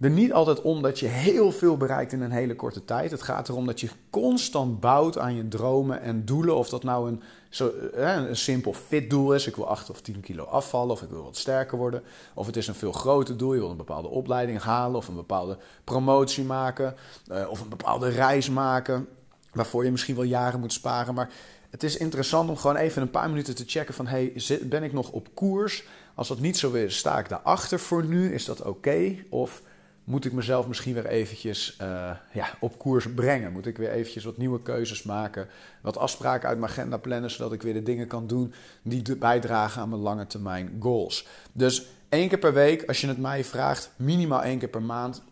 er 0.00 0.10
niet 0.10 0.32
altijd 0.32 0.60
om 0.60 0.82
dat 0.82 0.98
je 0.98 1.06
heel 1.06 1.52
veel 1.52 1.76
bereikt 1.76 2.12
in 2.12 2.20
een 2.20 2.30
hele 2.30 2.56
korte 2.56 2.84
tijd. 2.84 3.10
Het 3.10 3.22
gaat 3.22 3.48
erom 3.48 3.66
dat 3.66 3.80
je 3.80 3.88
constant 4.10 4.80
bouwt 4.80 5.18
aan 5.18 5.36
je 5.36 5.48
dromen 5.48 6.00
en 6.00 6.24
doelen. 6.24 6.56
Of 6.56 6.68
dat 6.68 6.82
nou 6.82 7.08
een, 7.08 7.22
zo, 7.50 7.72
een 7.92 8.36
simpel 8.36 8.72
fit 8.72 9.10
doel 9.10 9.34
is. 9.34 9.46
Ik 9.46 9.56
wil 9.56 9.68
8 9.68 9.90
of 9.90 10.00
10 10.00 10.20
kilo 10.20 10.44
afvallen 10.44 10.90
of 10.90 11.02
ik 11.02 11.10
wil 11.10 11.22
wat 11.22 11.36
sterker 11.36 11.78
worden. 11.78 12.02
Of 12.34 12.46
het 12.46 12.56
is 12.56 12.66
een 12.66 12.74
veel 12.74 12.92
groter 12.92 13.36
doel. 13.36 13.54
Je 13.54 13.60
wil 13.60 13.70
een 13.70 13.76
bepaalde 13.76 14.08
opleiding 14.08 14.60
halen 14.60 14.96
of 14.96 15.08
een 15.08 15.14
bepaalde 15.14 15.58
promotie 15.84 16.44
maken. 16.44 16.94
Eh, 17.26 17.50
of 17.50 17.60
een 17.60 17.68
bepaalde 17.68 18.08
reis 18.08 18.50
maken. 18.50 19.08
Waarvoor 19.52 19.84
je 19.84 19.90
misschien 19.90 20.14
wel 20.14 20.24
jaren 20.24 20.60
moet 20.60 20.72
sparen. 20.72 21.14
Maar 21.14 21.30
het 21.70 21.82
is 21.82 21.96
interessant 21.96 22.48
om 22.50 22.56
gewoon 22.56 22.76
even 22.76 23.02
een 23.02 23.10
paar 23.10 23.28
minuten 23.28 23.54
te 23.54 23.64
checken 23.66 23.94
van... 23.94 24.06
hey, 24.06 24.32
ben 24.62 24.82
ik 24.82 24.92
nog 24.92 25.10
op 25.10 25.28
koers? 25.34 25.84
Als 26.14 26.28
dat 26.28 26.40
niet 26.40 26.56
zo 26.56 26.72
is, 26.72 26.96
sta 26.96 27.18
ik 27.18 27.28
daarachter 27.28 27.80
voor 27.80 28.04
nu? 28.04 28.34
Is 28.34 28.44
dat 28.44 28.62
oké? 28.62 29.16
Of 29.30 29.62
moet 30.04 30.24
ik 30.24 30.32
mezelf 30.32 30.68
misschien 30.68 30.94
weer 30.94 31.06
eventjes 31.06 31.78
uh, 31.82 32.10
ja, 32.32 32.48
op 32.60 32.78
koers 32.78 33.14
brengen? 33.14 33.52
Moet 33.52 33.66
ik 33.66 33.76
weer 33.76 33.90
eventjes 33.90 34.24
wat 34.24 34.36
nieuwe 34.36 34.62
keuzes 34.62 35.02
maken? 35.02 35.48
Wat 35.82 35.96
afspraken 35.96 36.48
uit 36.48 36.58
mijn 36.58 36.70
agenda 36.70 36.96
plannen, 36.96 37.30
zodat 37.30 37.52
ik 37.52 37.62
weer 37.62 37.72
de 37.72 37.82
dingen 37.82 38.06
kan 38.06 38.26
doen 38.26 38.54
die 38.82 39.16
bijdragen 39.16 39.82
aan 39.82 39.88
mijn 39.88 40.00
lange 40.00 40.26
termijn 40.26 40.76
goals. 40.80 41.26
Dus 41.52 41.86
één 42.08 42.28
keer 42.28 42.38
per 42.38 42.52
week, 42.52 42.84
als 42.84 43.00
je 43.00 43.06
het 43.06 43.18
mij 43.18 43.44
vraagt, 43.44 43.90
minimaal 43.96 44.42
één 44.42 44.58
keer 44.58 44.68
per 44.68 44.82
maand. 44.82 45.22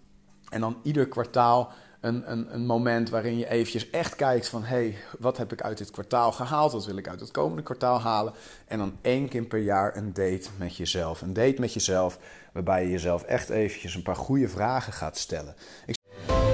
En 0.49 0.61
dan 0.61 0.77
ieder 0.83 1.09
kwartaal 1.09 1.73
een, 2.00 2.54
een, 2.54 2.66
moment 2.66 3.11
waarin 3.11 3.38
je 3.38 3.49
eventjes 3.49 3.90
echt 3.90 4.16
kijkt 4.16 4.49
van... 4.49 4.64
hé, 4.64 4.76
hey, 4.76 4.97
wat 5.19 5.37
heb 5.37 5.52
ik 5.52 5.62
uit 5.62 5.78
dit 5.78 5.90
kwartaal 5.90 6.33
gehaald? 6.33 6.73
Wat 6.73 6.87
wil 6.87 6.97
ik 6.97 7.09
uit 7.09 7.21
het 7.21 7.30
komende 7.30 7.62
kwartaal 7.62 8.00
halen? 8.00 8.33
En 8.66 8.78
dan 8.78 8.97
één 9.02 9.28
keer 9.28 9.42
per 9.42 9.59
jaar 9.59 9.97
een 9.97 10.12
date 10.12 10.49
met 10.57 10.76
jezelf. 10.76 11.23
Een 11.23 11.33
date 11.33 11.61
met 11.61 11.73
jezelf 11.73 12.19
waarbij 12.52 12.83
je 12.85 12.90
jezelf 12.90 13.23
echt 13.23 13.50
eventjes 13.50 13.95
een 13.95 14.02
paar 14.02 14.16
goede 14.16 14.49
vragen 14.49 14.92
gaat 14.92 15.19
stellen. 15.19 15.54
Ik... 15.87 15.97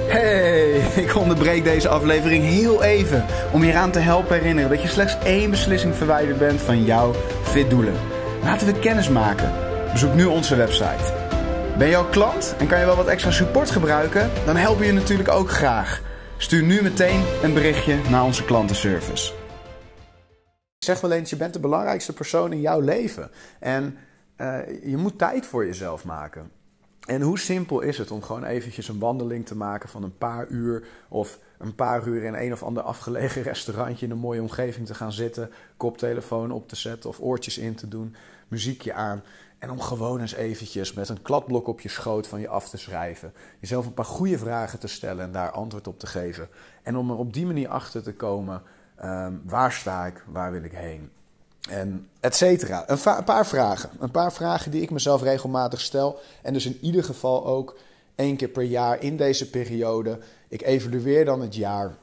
Hey, 0.07 0.77
ik 1.03 1.15
onderbreek 1.15 1.63
deze 1.63 1.89
aflevering 1.89 2.43
heel 2.43 2.83
even 2.83 3.25
om 3.53 3.63
je 3.63 3.71
eraan 3.71 3.91
te 3.91 3.99
helpen 3.99 4.35
herinneren... 4.35 4.69
dat 4.69 4.81
je 4.81 4.87
slechts 4.87 5.17
één 5.23 5.49
beslissing 5.49 5.95
verwijderd 5.95 6.37
bent 6.37 6.61
van 6.61 6.83
jouw 6.83 7.13
fit 7.43 7.69
doelen. 7.69 7.95
Laten 8.43 8.67
we 8.67 8.79
kennis 8.79 9.09
maken. 9.09 9.53
Bezoek 9.91 10.13
nu 10.13 10.25
onze 10.25 10.55
website 10.55 11.27
ben 11.77 11.87
je 11.87 11.95
al 11.95 12.05
klant 12.05 12.55
en 12.59 12.67
kan 12.67 12.79
je 12.79 12.85
wel 12.85 12.95
wat 12.95 13.07
extra 13.07 13.31
support 13.31 13.71
gebruiken? 13.71 14.29
Dan 14.45 14.55
helpen 14.55 14.79
we 14.79 14.85
je 14.85 14.91
natuurlijk 14.91 15.29
ook 15.29 15.49
graag. 15.49 16.01
Stuur 16.37 16.63
nu 16.63 16.81
meteen 16.81 17.23
een 17.43 17.53
berichtje 17.53 18.01
naar 18.09 18.23
onze 18.23 18.45
klantenservice. 18.45 19.33
Zeg 20.77 21.01
wel 21.01 21.11
eens, 21.11 21.29
je 21.29 21.35
bent 21.35 21.53
de 21.53 21.59
belangrijkste 21.59 22.13
persoon 22.13 22.51
in 22.51 22.61
jouw 22.61 22.79
leven. 22.79 23.31
En 23.59 23.97
uh, 24.37 24.57
je 24.83 24.97
moet 24.97 25.17
tijd 25.17 25.45
voor 25.45 25.65
jezelf 25.65 26.05
maken. 26.05 26.51
En 27.05 27.21
hoe 27.21 27.39
simpel 27.39 27.81
is 27.81 27.97
het 27.97 28.11
om 28.11 28.21
gewoon 28.21 28.43
eventjes 28.43 28.87
een 28.87 28.99
wandeling 28.99 29.45
te 29.45 29.55
maken 29.55 29.89
van 29.89 30.03
een 30.03 30.17
paar 30.17 30.47
uur 30.47 30.87
of 31.07 31.39
een 31.57 31.75
paar 31.75 32.07
uur 32.07 32.23
in 32.23 32.33
een 32.33 32.53
of 32.53 32.63
ander 32.63 32.83
afgelegen 32.83 33.41
restaurantje 33.51 34.05
in 34.05 34.11
een 34.11 34.17
mooie 34.17 34.41
omgeving 34.41 34.87
te 34.87 34.95
gaan 34.95 35.11
zitten, 35.11 35.51
koptelefoon 35.77 36.51
op 36.51 36.67
te 36.67 36.75
zetten 36.75 37.09
of 37.09 37.19
oortjes 37.19 37.57
in 37.57 37.75
te 37.75 37.87
doen, 37.87 38.15
muziekje 38.47 38.93
aan 38.93 39.23
en 39.59 39.71
om 39.71 39.79
gewoon 39.79 40.21
eens 40.21 40.33
eventjes 40.33 40.93
met 40.93 41.09
een 41.09 41.21
kladblok 41.21 41.67
op 41.67 41.81
je 41.81 41.89
schoot 41.89 42.27
van 42.27 42.39
je 42.39 42.47
af 42.47 42.69
te 42.69 42.77
schrijven. 42.77 43.33
Jezelf 43.59 43.85
een 43.85 43.93
paar 43.93 44.05
goede 44.05 44.37
vragen 44.37 44.79
te 44.79 44.87
stellen 44.87 45.25
en 45.25 45.31
daar 45.31 45.51
antwoord 45.51 45.87
op 45.87 45.99
te 45.99 46.07
geven. 46.07 46.49
En 46.83 46.97
om 46.97 47.09
er 47.09 47.17
op 47.17 47.33
die 47.33 47.45
manier 47.45 47.67
achter 47.67 48.03
te 48.03 48.13
komen, 48.13 48.61
ehm, 48.95 49.33
waar 49.43 49.71
sta 49.71 50.05
ik, 50.05 50.23
waar 50.27 50.51
wil 50.51 50.63
ik 50.63 50.71
heen? 50.71 51.11
En 51.69 52.09
et 52.19 52.35
cetera. 52.35 52.83
Een, 52.87 52.99
een, 53.03 53.23
paar 53.23 53.45
vragen. 53.45 53.89
Een 53.99 54.11
paar 54.11 54.33
vragen 54.33 54.71
die 54.71 54.81
ik 54.81 54.89
mezelf 54.89 55.21
regelmatig 55.21 55.81
stel. 55.81 56.19
En 56.41 56.53
dus 56.53 56.65
in 56.65 56.77
ieder 56.81 57.03
geval 57.03 57.45
ook 57.45 57.77
één 58.15 58.35
keer 58.35 58.47
per 58.47 58.63
jaar 58.63 59.01
in 59.01 59.17
deze 59.17 59.49
periode. 59.49 60.19
Ik 60.47 60.61
evalueer 60.61 61.25
dan 61.25 61.41
het 61.41 61.55
jaar. 61.55 61.95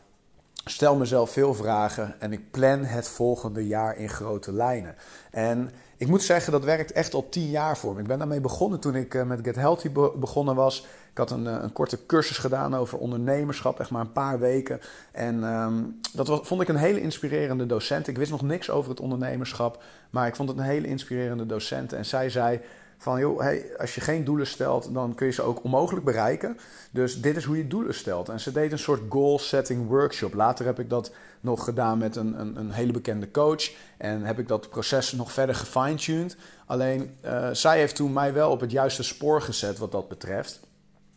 Stel 0.65 0.97
mezelf 0.97 1.31
veel 1.31 1.55
vragen 1.55 2.21
en 2.21 2.33
ik 2.33 2.51
plan 2.51 2.85
het 2.85 3.09
volgende 3.09 3.67
jaar 3.67 3.97
in 3.97 4.09
grote 4.09 4.53
lijnen. 4.53 4.95
En 5.31 5.71
ik 6.05 6.11
moet 6.11 6.23
zeggen, 6.23 6.53
dat 6.53 6.65
werkt 6.65 6.93
echt 6.93 7.15
al 7.15 7.29
tien 7.29 7.51
jaar 7.51 7.79
voor 7.79 7.95
me. 7.95 8.01
Ik 8.01 8.07
ben 8.07 8.19
daarmee 8.19 8.41
begonnen 8.41 8.81
toen 8.81 8.95
ik 8.95 9.15
eh, 9.15 9.23
met 9.23 9.41
Get 9.43 9.57
Healthy 9.57 9.91
begonnen 10.17 10.55
was. 10.55 10.87
Ik 11.11 11.19
had 11.19 11.31
een, 11.31 11.47
eh, 11.47 11.59
een, 11.63 11.73
korte 11.73 12.07
cursus 12.07 12.39
gedaan 12.39 12.77
over 12.77 12.99
ondernemerschap, 12.99 13.81
echt 13.81 13.91
maar 13.91 14.01
een 14.01 14.13
paar 14.13 14.39
weken. 14.39 14.81
En 15.13 15.45
ehm, 15.45 15.75
dat 16.13 16.29
was, 16.29 16.41
vond 16.43 16.61
ik 16.61 16.69
een 16.69 16.77
hele 16.77 17.01
inspirerende 17.01 17.67
docent. 17.67 18.09
Ik 18.09 18.17
wist 18.17 18.31
nog 18.31 18.43
niks 18.43 18.71
over 18.71 18.91
het 18.91 19.01
ondernemerschap, 19.01 19.83
maar 20.11 20.27
ik 20.27 20.37
vond 20.37 20.49
het 20.49 20.59
een 20.59 20.65
hele 20.65 20.87
inspirerende 20.87 21.47
docent. 21.47 21.93
En 21.93 22.05
zij 22.05 22.31
zei 22.31 22.61
van 22.99 23.21
joh, 23.21 23.41
hey, 23.41 23.79
als 23.79 23.95
je 23.95 24.01
geen 24.01 24.25
doelen 24.25 24.47
stelt, 24.47 24.95
dan 24.95 25.15
kun 25.15 25.27
je 25.27 25.33
ze 25.33 25.43
ook 25.43 25.65
onmogelijk 25.65 26.05
bereiken. 26.05 26.59
Dus 26.91 27.21
dit 27.21 27.37
is 27.37 27.45
hoe 27.45 27.57
je 27.57 27.67
doelen 27.67 27.95
stelt. 27.95 28.29
En 28.29 28.41
ze 28.41 28.53
deed 28.53 28.73
een 28.73 28.79
soort 28.79 29.03
goal 29.09 29.39
setting 29.39 29.89
workshop. 29.89 30.35
Later 30.35 30.67
heb 30.67 30.79
ik 30.79 30.91
dat 30.91 31.13
nog 31.41 31.65
gedaan 31.65 31.99
met 31.99 32.17
een, 32.17 32.41
een, 32.41 32.57
een 32.57 32.71
hele 32.71 32.93
bekende 32.93 33.31
coach. 33.31 33.71
En 33.97 34.23
heb 34.23 34.39
ik 34.39 34.49
dat 34.49 34.71
proces 34.71 35.13
nog 35.13 35.33
verder 35.33 35.55
gefine-tuned. 35.55 36.37
Alleen 36.67 37.17
uh, 37.25 37.49
zij 37.53 37.79
heeft 37.79 37.97
toen 37.97 38.13
mij 38.13 38.33
wel 38.33 38.51
op 38.51 38.61
het 38.61 38.71
juiste 38.71 39.03
spoor 39.03 39.43
gezet 39.43 39.79
wat 39.79 39.93
dat 39.93 40.09
betreft. 40.09 40.61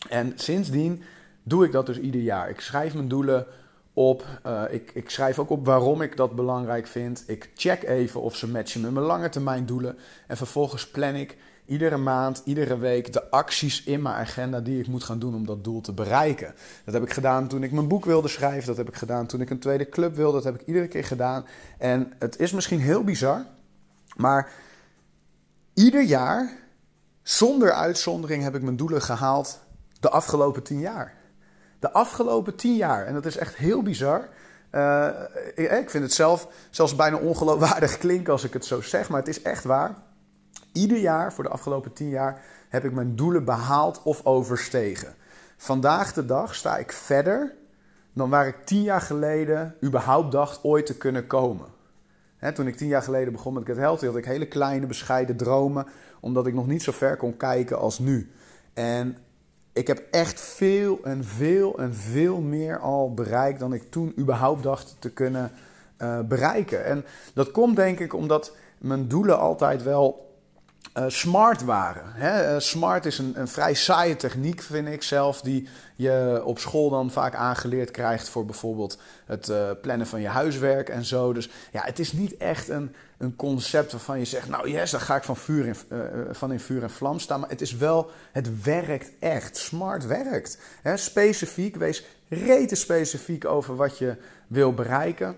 En 0.09 0.33
sindsdien 0.35 1.03
doe 1.43 1.65
ik 1.65 1.71
dat 1.71 1.85
dus 1.85 1.99
ieder 1.99 2.21
jaar. 2.21 2.49
Ik 2.49 2.59
schrijf 2.59 2.93
mijn 2.93 3.07
doelen 3.07 3.45
op. 3.93 4.25
Uh, 4.45 4.63
ik, 4.69 4.91
ik, 4.93 5.09
schrijf 5.09 5.39
ook 5.39 5.49
op 5.49 5.65
waarom 5.65 6.01
ik 6.01 6.17
dat 6.17 6.35
belangrijk 6.35 6.87
vind. 6.87 7.23
Ik 7.27 7.49
check 7.55 7.83
even 7.83 8.21
of 8.21 8.35
ze 8.35 8.47
matchen 8.47 8.81
met 8.81 8.91
mijn 8.91 9.05
lange 9.05 9.29
termijn 9.29 9.65
doelen. 9.65 9.97
En 10.27 10.37
vervolgens 10.37 10.87
plan 10.87 11.15
ik 11.15 11.37
iedere 11.67 11.97
maand, 11.97 12.41
iedere 12.45 12.77
week 12.77 13.13
de 13.13 13.29
acties 13.29 13.83
in 13.83 14.01
mijn 14.01 14.15
agenda 14.15 14.59
die 14.59 14.79
ik 14.79 14.87
moet 14.87 15.03
gaan 15.03 15.19
doen 15.19 15.35
om 15.35 15.45
dat 15.45 15.63
doel 15.63 15.81
te 15.81 15.93
bereiken. 15.93 16.53
Dat 16.85 16.93
heb 16.93 17.03
ik 17.03 17.13
gedaan 17.13 17.47
toen 17.47 17.63
ik 17.63 17.71
mijn 17.71 17.87
boek 17.87 18.05
wilde 18.05 18.27
schrijven. 18.27 18.67
Dat 18.67 18.77
heb 18.77 18.87
ik 18.87 18.95
gedaan 18.95 19.25
toen 19.25 19.41
ik 19.41 19.49
een 19.49 19.59
tweede 19.59 19.89
club 19.89 20.15
wilde. 20.15 20.33
Dat 20.33 20.43
heb 20.43 20.61
ik 20.61 20.67
iedere 20.67 20.87
keer 20.87 21.03
gedaan. 21.03 21.45
En 21.77 22.13
het 22.19 22.39
is 22.39 22.51
misschien 22.51 22.79
heel 22.79 23.03
bizar, 23.03 23.45
maar 24.15 24.51
ieder 25.73 26.03
jaar, 26.03 26.57
zonder 27.23 27.71
uitzondering, 27.71 28.43
heb 28.43 28.55
ik 28.55 28.61
mijn 28.61 28.77
doelen 28.77 29.01
gehaald 29.01 29.59
de 29.99 30.09
afgelopen 30.09 30.63
tien 30.63 30.79
jaar. 30.79 31.13
De 31.79 31.91
afgelopen 31.91 32.55
tien 32.55 32.75
jaar. 32.75 33.05
En 33.05 33.13
dat 33.13 33.25
is 33.25 33.37
echt 33.37 33.55
heel 33.55 33.81
bizar. 33.81 34.29
Uh, 34.71 35.07
ik 35.55 35.89
vind 35.89 36.03
het 36.03 36.13
zelf 36.13 36.47
zelfs 36.69 36.95
bijna 36.95 37.17
ongeloofwaardig 37.17 37.97
klinken 37.97 38.33
als 38.33 38.43
ik 38.43 38.53
het 38.53 38.65
zo 38.65 38.81
zeg, 38.81 39.09
maar 39.09 39.19
het 39.19 39.27
is 39.27 39.41
echt 39.41 39.63
waar. 39.63 39.95
Ieder 40.77 40.97
jaar 40.97 41.33
voor 41.33 41.43
de 41.43 41.49
afgelopen 41.49 41.93
tien 41.93 42.09
jaar 42.09 42.41
heb 42.69 42.85
ik 42.85 42.91
mijn 42.91 43.15
doelen 43.15 43.45
behaald 43.45 44.01
of 44.03 44.25
overstegen. 44.25 45.15
Vandaag 45.57 46.13
de 46.13 46.25
dag 46.25 46.55
sta 46.55 46.77
ik 46.77 46.91
verder 46.91 47.53
dan 48.13 48.29
waar 48.29 48.47
ik 48.47 48.65
tien 48.65 48.81
jaar 48.81 49.01
geleden 49.01 49.75
überhaupt 49.83 50.31
dacht 50.31 50.63
ooit 50.63 50.85
te 50.85 50.97
kunnen 50.97 51.27
komen. 51.27 51.67
toen 52.53 52.67
ik 52.67 52.75
tien 52.75 52.87
jaar 52.87 53.01
geleden 53.01 53.33
begon 53.33 53.53
met 53.53 53.65
Get 53.65 53.77
Healthy 53.77 54.05
had 54.05 54.15
ik 54.15 54.25
hele 54.25 54.47
kleine 54.47 54.85
bescheiden 54.85 55.37
dromen, 55.37 55.85
omdat 56.19 56.47
ik 56.47 56.53
nog 56.53 56.67
niet 56.67 56.83
zo 56.83 56.91
ver 56.91 57.17
kon 57.17 57.37
kijken 57.37 57.79
als 57.79 57.99
nu. 57.99 58.31
En 58.73 59.17
ik 59.73 59.87
heb 59.87 60.03
echt 60.11 60.41
veel 60.41 60.99
en 61.03 61.23
veel 61.23 61.79
en 61.79 61.95
veel 61.95 62.41
meer 62.41 62.79
al 62.79 63.13
bereikt 63.13 63.59
dan 63.59 63.73
ik 63.73 63.91
toen 63.91 64.13
überhaupt 64.19 64.63
dacht 64.63 64.95
te 64.99 65.11
kunnen 65.11 65.51
uh, 66.01 66.19
bereiken. 66.19 66.85
En 66.85 67.05
dat 67.33 67.51
komt 67.51 67.75
denk 67.75 67.99
ik 67.99 68.13
omdat 68.13 68.55
mijn 68.77 69.07
doelen 69.07 69.39
altijd 69.39 69.83
wel 69.83 70.25
uh, 70.97 71.03
smart 71.07 71.63
waren. 71.63 72.03
Hè? 72.13 72.53
Uh, 72.53 72.59
smart 72.59 73.05
is 73.05 73.17
een, 73.17 73.39
een, 73.39 73.47
vrij 73.47 73.73
saaie 73.73 74.15
techniek, 74.15 74.61
vind 74.61 74.87
ik 74.87 75.03
zelf, 75.03 75.41
die 75.41 75.67
je 75.95 76.41
op 76.45 76.59
school 76.59 76.89
dan 76.89 77.11
vaak 77.11 77.35
aangeleerd 77.35 77.91
krijgt 77.91 78.29
voor 78.29 78.45
bijvoorbeeld 78.45 78.97
het 79.25 79.49
uh, 79.49 79.69
plannen 79.81 80.07
van 80.07 80.21
je 80.21 80.27
huiswerk 80.27 80.89
en 80.89 81.05
zo. 81.05 81.33
Dus 81.33 81.49
ja, 81.71 81.81
het 81.81 81.99
is 81.99 82.11
niet 82.11 82.37
echt 82.37 82.69
een, 82.69 82.95
een 83.17 83.35
concept 83.35 83.91
waarvan 83.91 84.19
je 84.19 84.25
zegt, 84.25 84.49
nou 84.49 84.69
yes, 84.69 84.91
daar 84.91 85.01
ga 85.01 85.15
ik 85.15 85.23
van, 85.23 85.37
vuur 85.37 85.65
in, 85.65 85.75
van 86.31 86.51
in 86.51 86.59
vuur 86.59 86.83
en 86.83 86.89
vlam 86.89 87.19
staan. 87.19 87.39
Maar 87.39 87.49
het 87.49 87.61
is 87.61 87.75
wel, 87.75 88.09
het 88.31 88.63
werkt 88.63 89.11
echt. 89.19 89.57
Smart 89.57 90.05
werkt. 90.05 90.57
Hè? 90.81 90.97
Specifiek, 90.97 91.75
wees 91.75 92.05
rete 92.29 92.75
specifiek 92.75 93.45
over 93.45 93.75
wat 93.75 93.97
je 93.97 94.15
wil 94.47 94.73
bereiken. 94.73 95.37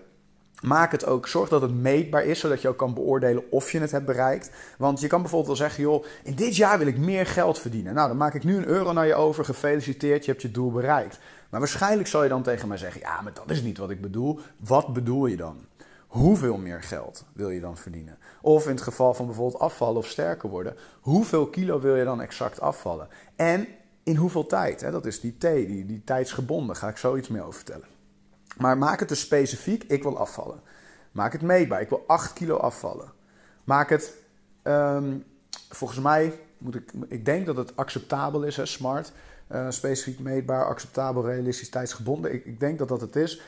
Maak 0.60 0.92
het 0.92 1.06
ook, 1.06 1.28
zorg 1.28 1.48
dat 1.48 1.62
het 1.62 1.74
meetbaar 1.74 2.24
is, 2.24 2.38
zodat 2.38 2.62
je 2.62 2.68
ook 2.68 2.76
kan 2.76 2.94
beoordelen 2.94 3.50
of 3.50 3.72
je 3.72 3.80
het 3.80 3.90
hebt 3.90 4.06
bereikt. 4.06 4.50
Want 4.78 5.00
je 5.00 5.06
kan 5.06 5.20
bijvoorbeeld 5.20 5.58
wel 5.58 5.68
zeggen, 5.68 5.82
joh, 5.82 6.04
in 6.22 6.34
dit 6.34 6.56
jaar 6.56 6.78
wil 6.78 6.86
ik 6.86 6.98
meer 6.98 7.26
geld 7.26 7.58
verdienen. 7.58 7.94
Nou, 7.94 8.08
dan 8.08 8.16
maak 8.16 8.34
ik 8.34 8.44
nu 8.44 8.56
een 8.56 8.66
euro 8.66 8.92
naar 8.92 9.06
je 9.06 9.14
over, 9.14 9.44
gefeliciteerd, 9.44 10.24
je 10.24 10.30
hebt 10.30 10.42
je 10.42 10.50
doel 10.50 10.70
bereikt. 10.70 11.18
Maar 11.50 11.60
waarschijnlijk 11.60 12.08
zal 12.08 12.22
je 12.22 12.28
dan 12.28 12.42
tegen 12.42 12.68
mij 12.68 12.76
zeggen, 12.76 13.00
ja, 13.00 13.20
maar 13.20 13.32
dat 13.32 13.50
is 13.50 13.62
niet 13.62 13.78
wat 13.78 13.90
ik 13.90 14.00
bedoel. 14.00 14.40
Wat 14.56 14.92
bedoel 14.92 15.26
je 15.26 15.36
dan? 15.36 15.56
Hoeveel 16.06 16.56
meer 16.56 16.82
geld 16.82 17.24
wil 17.32 17.50
je 17.50 17.60
dan 17.60 17.76
verdienen? 17.76 18.18
Of 18.40 18.64
in 18.64 18.70
het 18.70 18.82
geval 18.82 19.14
van 19.14 19.26
bijvoorbeeld 19.26 19.62
afvallen 19.62 19.96
of 19.96 20.06
sterker 20.06 20.48
worden, 20.48 20.76
hoeveel 21.00 21.46
kilo 21.46 21.80
wil 21.80 21.96
je 21.96 22.04
dan 22.04 22.20
exact 22.20 22.60
afvallen? 22.60 23.08
En 23.36 23.66
in 24.02 24.16
hoeveel 24.16 24.46
tijd? 24.46 24.80
Dat 24.80 25.06
is 25.06 25.20
die 25.20 25.36
T, 25.38 25.40
die, 25.40 25.86
die 25.86 26.02
tijdsgebonden, 26.04 26.76
ga 26.76 26.88
ik 26.88 26.96
zo 26.96 27.16
iets 27.16 27.28
meer 27.28 27.42
over 27.42 27.54
vertellen. 27.54 27.99
Maar 28.56 28.78
maak 28.78 29.00
het 29.00 29.08
dus 29.08 29.20
specifiek, 29.20 29.84
ik 29.84 30.02
wil 30.02 30.18
afvallen. 30.18 30.60
Maak 31.12 31.32
het 31.32 31.42
meetbaar, 31.42 31.80
ik 31.80 31.88
wil 31.88 32.04
8 32.06 32.32
kilo 32.32 32.56
afvallen. 32.56 33.12
Maak 33.64 33.90
het, 33.90 34.14
um, 34.62 35.24
volgens 35.68 36.00
mij, 36.00 36.40
moet 36.58 36.74
ik, 36.74 36.92
ik 37.08 37.24
denk 37.24 37.46
dat 37.46 37.56
het 37.56 37.76
acceptabel 37.76 38.42
is, 38.42 38.56
hè, 38.56 38.66
smart. 38.66 39.12
Uh, 39.52 39.66
specifiek 39.68 40.18
meetbaar, 40.18 40.66
acceptabel, 40.66 41.26
realistisch, 41.26 41.68
tijdsgebonden. 41.68 42.32
Ik, 42.32 42.44
ik 42.44 42.60
denk 42.60 42.78
dat 42.78 42.88
dat 42.88 43.00
het 43.00 43.16
is. 43.16 43.40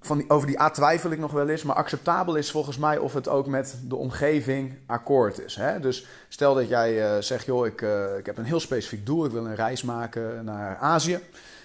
Van 0.00 0.18
die, 0.18 0.30
over 0.30 0.46
die 0.46 0.60
A 0.60 0.70
twijfel 0.70 1.10
ik 1.10 1.18
nog 1.18 1.32
wel 1.32 1.48
eens, 1.48 1.62
maar 1.62 1.76
acceptabel 1.76 2.36
is 2.36 2.50
volgens 2.50 2.78
mij 2.78 2.98
of 2.98 3.14
het 3.14 3.28
ook 3.28 3.46
met 3.46 3.76
de 3.84 3.96
omgeving 3.96 4.78
akkoord 4.86 5.40
is. 5.40 5.56
Hè? 5.56 5.80
Dus 5.80 6.06
stel 6.28 6.54
dat 6.54 6.68
jij 6.68 7.16
uh, 7.16 7.22
zegt, 7.22 7.44
joh, 7.44 7.66
ik, 7.66 7.80
uh, 7.80 8.16
ik 8.18 8.26
heb 8.26 8.38
een 8.38 8.44
heel 8.44 8.60
specifiek 8.60 9.06
doel, 9.06 9.24
ik 9.24 9.32
wil 9.32 9.46
een 9.46 9.54
reis 9.54 9.82
maken 9.82 10.44
naar 10.44 10.76
Azië. 10.76 11.20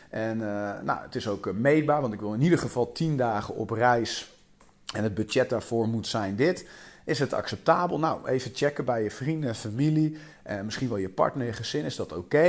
En 0.09 0.37
uh, 0.37 0.81
nou, 0.81 1.01
het 1.01 1.15
is 1.15 1.27
ook 1.27 1.45
uh, 1.45 1.53
meetbaar, 1.53 2.01
want 2.01 2.13
ik 2.13 2.19
wil 2.19 2.33
in 2.33 2.41
ieder 2.41 2.59
geval 2.59 2.91
10 2.91 3.17
dagen 3.17 3.55
op 3.55 3.69
reis 3.69 4.33
en 4.93 5.03
het 5.03 5.13
budget 5.13 5.49
daarvoor 5.49 5.87
moet 5.87 6.07
zijn 6.07 6.35
dit. 6.35 6.65
Is 7.05 7.19
het 7.19 7.33
acceptabel? 7.33 7.99
Nou, 7.99 8.27
even 8.27 8.51
checken 8.53 8.85
bij 8.85 9.03
je 9.03 9.11
vrienden, 9.11 9.55
familie, 9.55 10.17
eh, 10.43 10.61
misschien 10.61 10.89
wel 10.89 10.97
je 10.97 11.09
partner, 11.09 11.45
je 11.45 11.53
gezin. 11.53 11.85
Is 11.85 11.95
dat 11.95 12.13
oké? 12.13 12.43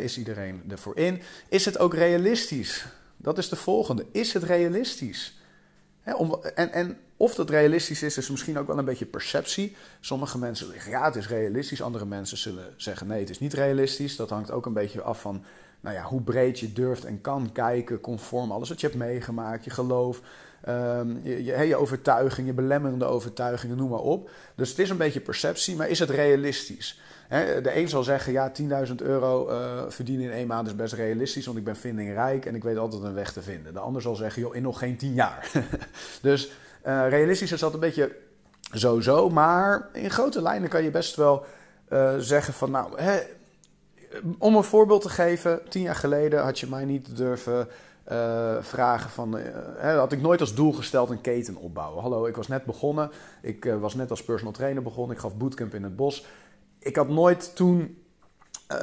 Is 0.00 0.18
iedereen 0.18 0.62
ervoor 0.68 0.96
in? 0.96 1.22
Is 1.48 1.64
het 1.64 1.78
ook 1.78 1.94
realistisch? 1.94 2.86
Dat 3.16 3.38
is 3.38 3.48
de 3.48 3.56
volgende. 3.56 4.06
Is 4.12 4.32
het 4.32 4.42
realistisch? 4.42 5.40
om, 6.16 6.40
en, 6.54 6.72
en 6.72 6.98
of 7.16 7.34
dat 7.34 7.50
realistisch 7.50 8.02
is, 8.02 8.16
is 8.16 8.30
misschien 8.30 8.58
ook 8.58 8.66
wel 8.66 8.78
een 8.78 8.84
beetje 8.84 9.06
perceptie. 9.06 9.76
Sommige 10.00 10.38
mensen 10.38 10.72
zeggen 10.72 10.90
ja, 10.90 11.04
het 11.04 11.16
is 11.16 11.28
realistisch. 11.28 11.82
Andere 11.82 12.04
mensen 12.04 12.36
zullen 12.36 12.74
zeggen 12.76 13.06
nee, 13.06 13.20
het 13.20 13.30
is 13.30 13.38
niet 13.38 13.52
realistisch. 13.52 14.16
Dat 14.16 14.30
hangt 14.30 14.50
ook 14.50 14.66
een 14.66 14.72
beetje 14.72 15.02
af 15.02 15.20
van 15.20 15.44
nou 15.80 15.94
ja, 15.94 16.02
hoe 16.02 16.22
breed 16.22 16.58
je 16.58 16.72
durft 16.72 17.04
en 17.04 17.20
kan 17.20 17.52
kijken, 17.52 18.00
conform 18.00 18.52
alles 18.52 18.68
wat 18.68 18.80
je 18.80 18.86
hebt 18.86 18.98
meegemaakt, 18.98 19.64
je 19.64 19.70
geloof, 19.70 20.20
ehm, 20.62 21.08
je, 21.22 21.44
je, 21.44 21.58
je, 21.58 22.44
je 22.44 22.52
belemmerende 22.52 23.04
overtuigingen, 23.04 23.76
noem 23.76 23.90
maar 23.90 23.98
op. 23.98 24.30
Dus 24.54 24.70
het 24.70 24.78
is 24.78 24.90
een 24.90 24.96
beetje 24.96 25.20
perceptie, 25.20 25.76
maar 25.76 25.88
is 25.88 25.98
het 25.98 26.10
realistisch? 26.10 27.00
de 27.62 27.76
een 27.76 27.88
zal 27.88 28.02
zeggen, 28.02 28.32
ja, 28.32 28.52
10.000 28.88 28.94
euro 28.96 29.50
uh, 29.50 29.82
verdienen 29.88 30.24
in 30.24 30.32
één 30.32 30.46
maand 30.46 30.66
is 30.66 30.76
best 30.76 30.92
realistisch, 30.92 31.46
want 31.46 31.58
ik 31.58 31.64
ben 31.64 31.76
vindingrijk 31.76 32.46
en 32.46 32.54
ik 32.54 32.62
weet 32.62 32.76
altijd 32.76 33.02
een 33.02 33.14
weg 33.14 33.32
te 33.32 33.42
vinden. 33.42 33.72
De 33.72 33.78
ander 33.78 34.02
zal 34.02 34.14
zeggen, 34.14 34.42
joh, 34.42 34.54
in 34.54 34.62
nog 34.62 34.78
geen 34.78 34.96
10 34.96 35.14
jaar. 35.14 35.50
dus 36.22 36.50
uh, 36.86 37.08
realistisch 37.08 37.52
is 37.52 37.60
dat 37.60 37.74
een 37.74 37.80
beetje 37.80 38.16
zo-zo, 38.72 39.30
maar 39.30 39.88
in 39.92 40.10
grote 40.10 40.42
lijnen 40.42 40.68
kan 40.68 40.82
je 40.82 40.90
best 40.90 41.16
wel 41.16 41.44
uh, 41.88 42.14
zeggen 42.18 42.54
van, 42.54 42.70
nou, 42.70 43.00
hè, 43.00 43.20
om 44.38 44.56
een 44.56 44.64
voorbeeld 44.64 45.02
te 45.02 45.08
geven, 45.08 45.60
tien 45.68 45.82
jaar 45.82 45.94
geleden 45.94 46.42
had 46.42 46.58
je 46.58 46.68
mij 46.68 46.84
niet 46.84 47.16
durven 47.16 47.68
uh, 48.12 48.56
vragen 48.60 49.10
van, 49.10 49.38
uh, 49.38 49.98
had 49.98 50.12
ik 50.12 50.20
nooit 50.20 50.40
als 50.40 50.54
doel 50.54 50.72
gesteld 50.72 51.10
een 51.10 51.20
keten 51.20 51.56
opbouwen. 51.56 52.02
Hallo, 52.02 52.26
ik 52.26 52.36
was 52.36 52.48
net 52.48 52.64
begonnen, 52.64 53.10
ik 53.42 53.64
uh, 53.64 53.80
was 53.80 53.94
net 53.94 54.10
als 54.10 54.24
personal 54.24 54.52
trainer 54.52 54.82
begonnen, 54.82 55.16
ik 55.16 55.22
gaf 55.22 55.36
bootcamp 55.36 55.74
in 55.74 55.82
het 55.82 55.96
bos. 55.96 56.24
Ik 56.78 56.96
had 56.96 57.08
nooit 57.08 57.56
toen 57.56 57.98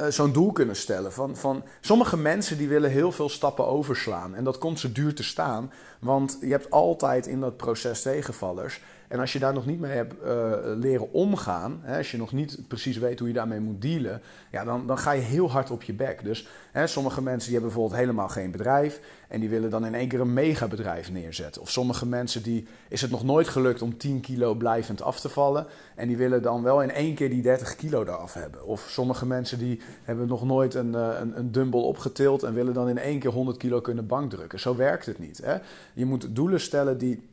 zo'n 0.08 0.32
doel 0.32 0.52
kunnen 0.52 0.76
stellen. 0.76 1.12
Van, 1.12 1.36
van, 1.36 1.62
sommige 1.80 2.16
mensen 2.16 2.58
die 2.58 2.68
willen 2.68 2.90
heel 2.90 3.12
veel 3.12 3.28
stappen 3.28 3.66
overslaan 3.66 4.34
en 4.34 4.44
dat 4.44 4.58
komt 4.58 4.80
ze 4.80 4.92
duur 4.92 5.14
te 5.14 5.22
staan, 5.22 5.72
want 6.00 6.38
je 6.40 6.50
hebt 6.50 6.70
altijd 6.70 7.26
in 7.26 7.40
dat 7.40 7.56
proces 7.56 8.02
tegenvallers. 8.02 8.80
En 9.14 9.20
als 9.20 9.32
je 9.32 9.38
daar 9.38 9.52
nog 9.52 9.66
niet 9.66 9.80
mee 9.80 9.92
hebt 9.92 10.14
uh, 10.24 10.52
leren 10.76 11.12
omgaan, 11.12 11.80
hè, 11.82 11.96
als 11.96 12.10
je 12.10 12.16
nog 12.16 12.32
niet 12.32 12.58
precies 12.68 12.96
weet 12.98 13.18
hoe 13.18 13.28
je 13.28 13.34
daarmee 13.34 13.60
moet 13.60 13.82
dealen, 13.82 14.20
ja, 14.50 14.64
dan, 14.64 14.86
dan 14.86 14.98
ga 14.98 15.12
je 15.12 15.20
heel 15.20 15.50
hard 15.50 15.70
op 15.70 15.82
je 15.82 15.92
bek. 15.92 16.24
Dus 16.24 16.48
hè, 16.72 16.86
sommige 16.86 17.22
mensen 17.22 17.50
die 17.50 17.58
hebben 17.58 17.72
bijvoorbeeld 17.72 18.00
helemaal 18.00 18.28
geen 18.28 18.50
bedrijf 18.50 19.00
en 19.28 19.40
die 19.40 19.48
willen 19.48 19.70
dan 19.70 19.86
in 19.86 19.94
één 19.94 20.08
keer 20.08 20.20
een 20.20 20.32
megabedrijf 20.32 21.12
neerzetten. 21.12 21.62
Of 21.62 21.70
sommige 21.70 22.06
mensen 22.06 22.42
die 22.42 22.66
is 22.88 23.00
het 23.00 23.10
nog 23.10 23.24
nooit 23.24 23.48
gelukt 23.48 23.82
om 23.82 23.96
10 23.96 24.20
kilo 24.20 24.54
blijvend 24.54 25.02
af 25.02 25.20
te 25.20 25.28
vallen 25.28 25.66
en 25.94 26.08
die 26.08 26.16
willen 26.16 26.42
dan 26.42 26.62
wel 26.62 26.82
in 26.82 26.90
één 26.90 27.14
keer 27.14 27.30
die 27.30 27.42
30 27.42 27.76
kilo 27.76 28.02
eraf 28.02 28.34
hebben. 28.34 28.66
Of 28.66 28.86
sommige 28.88 29.26
mensen 29.26 29.58
die 29.58 29.80
hebben 30.02 30.26
nog 30.26 30.44
nooit 30.44 30.74
een, 30.74 30.94
eh, 30.94 31.08
een, 31.20 31.38
een 31.38 31.52
dumbbell 31.52 31.80
opgetild 31.80 32.42
en 32.42 32.54
willen 32.54 32.74
dan 32.74 32.88
in 32.88 32.98
één 32.98 33.18
keer 33.18 33.30
100 33.30 33.56
kilo 33.56 33.80
kunnen 33.80 34.06
bankdrukken. 34.06 34.60
Zo 34.60 34.76
werkt 34.76 35.06
het 35.06 35.18
niet. 35.18 35.40
Hè? 35.44 35.56
Je 35.92 36.04
moet 36.04 36.34
doelen 36.36 36.60
stellen 36.60 36.98
die 36.98 37.32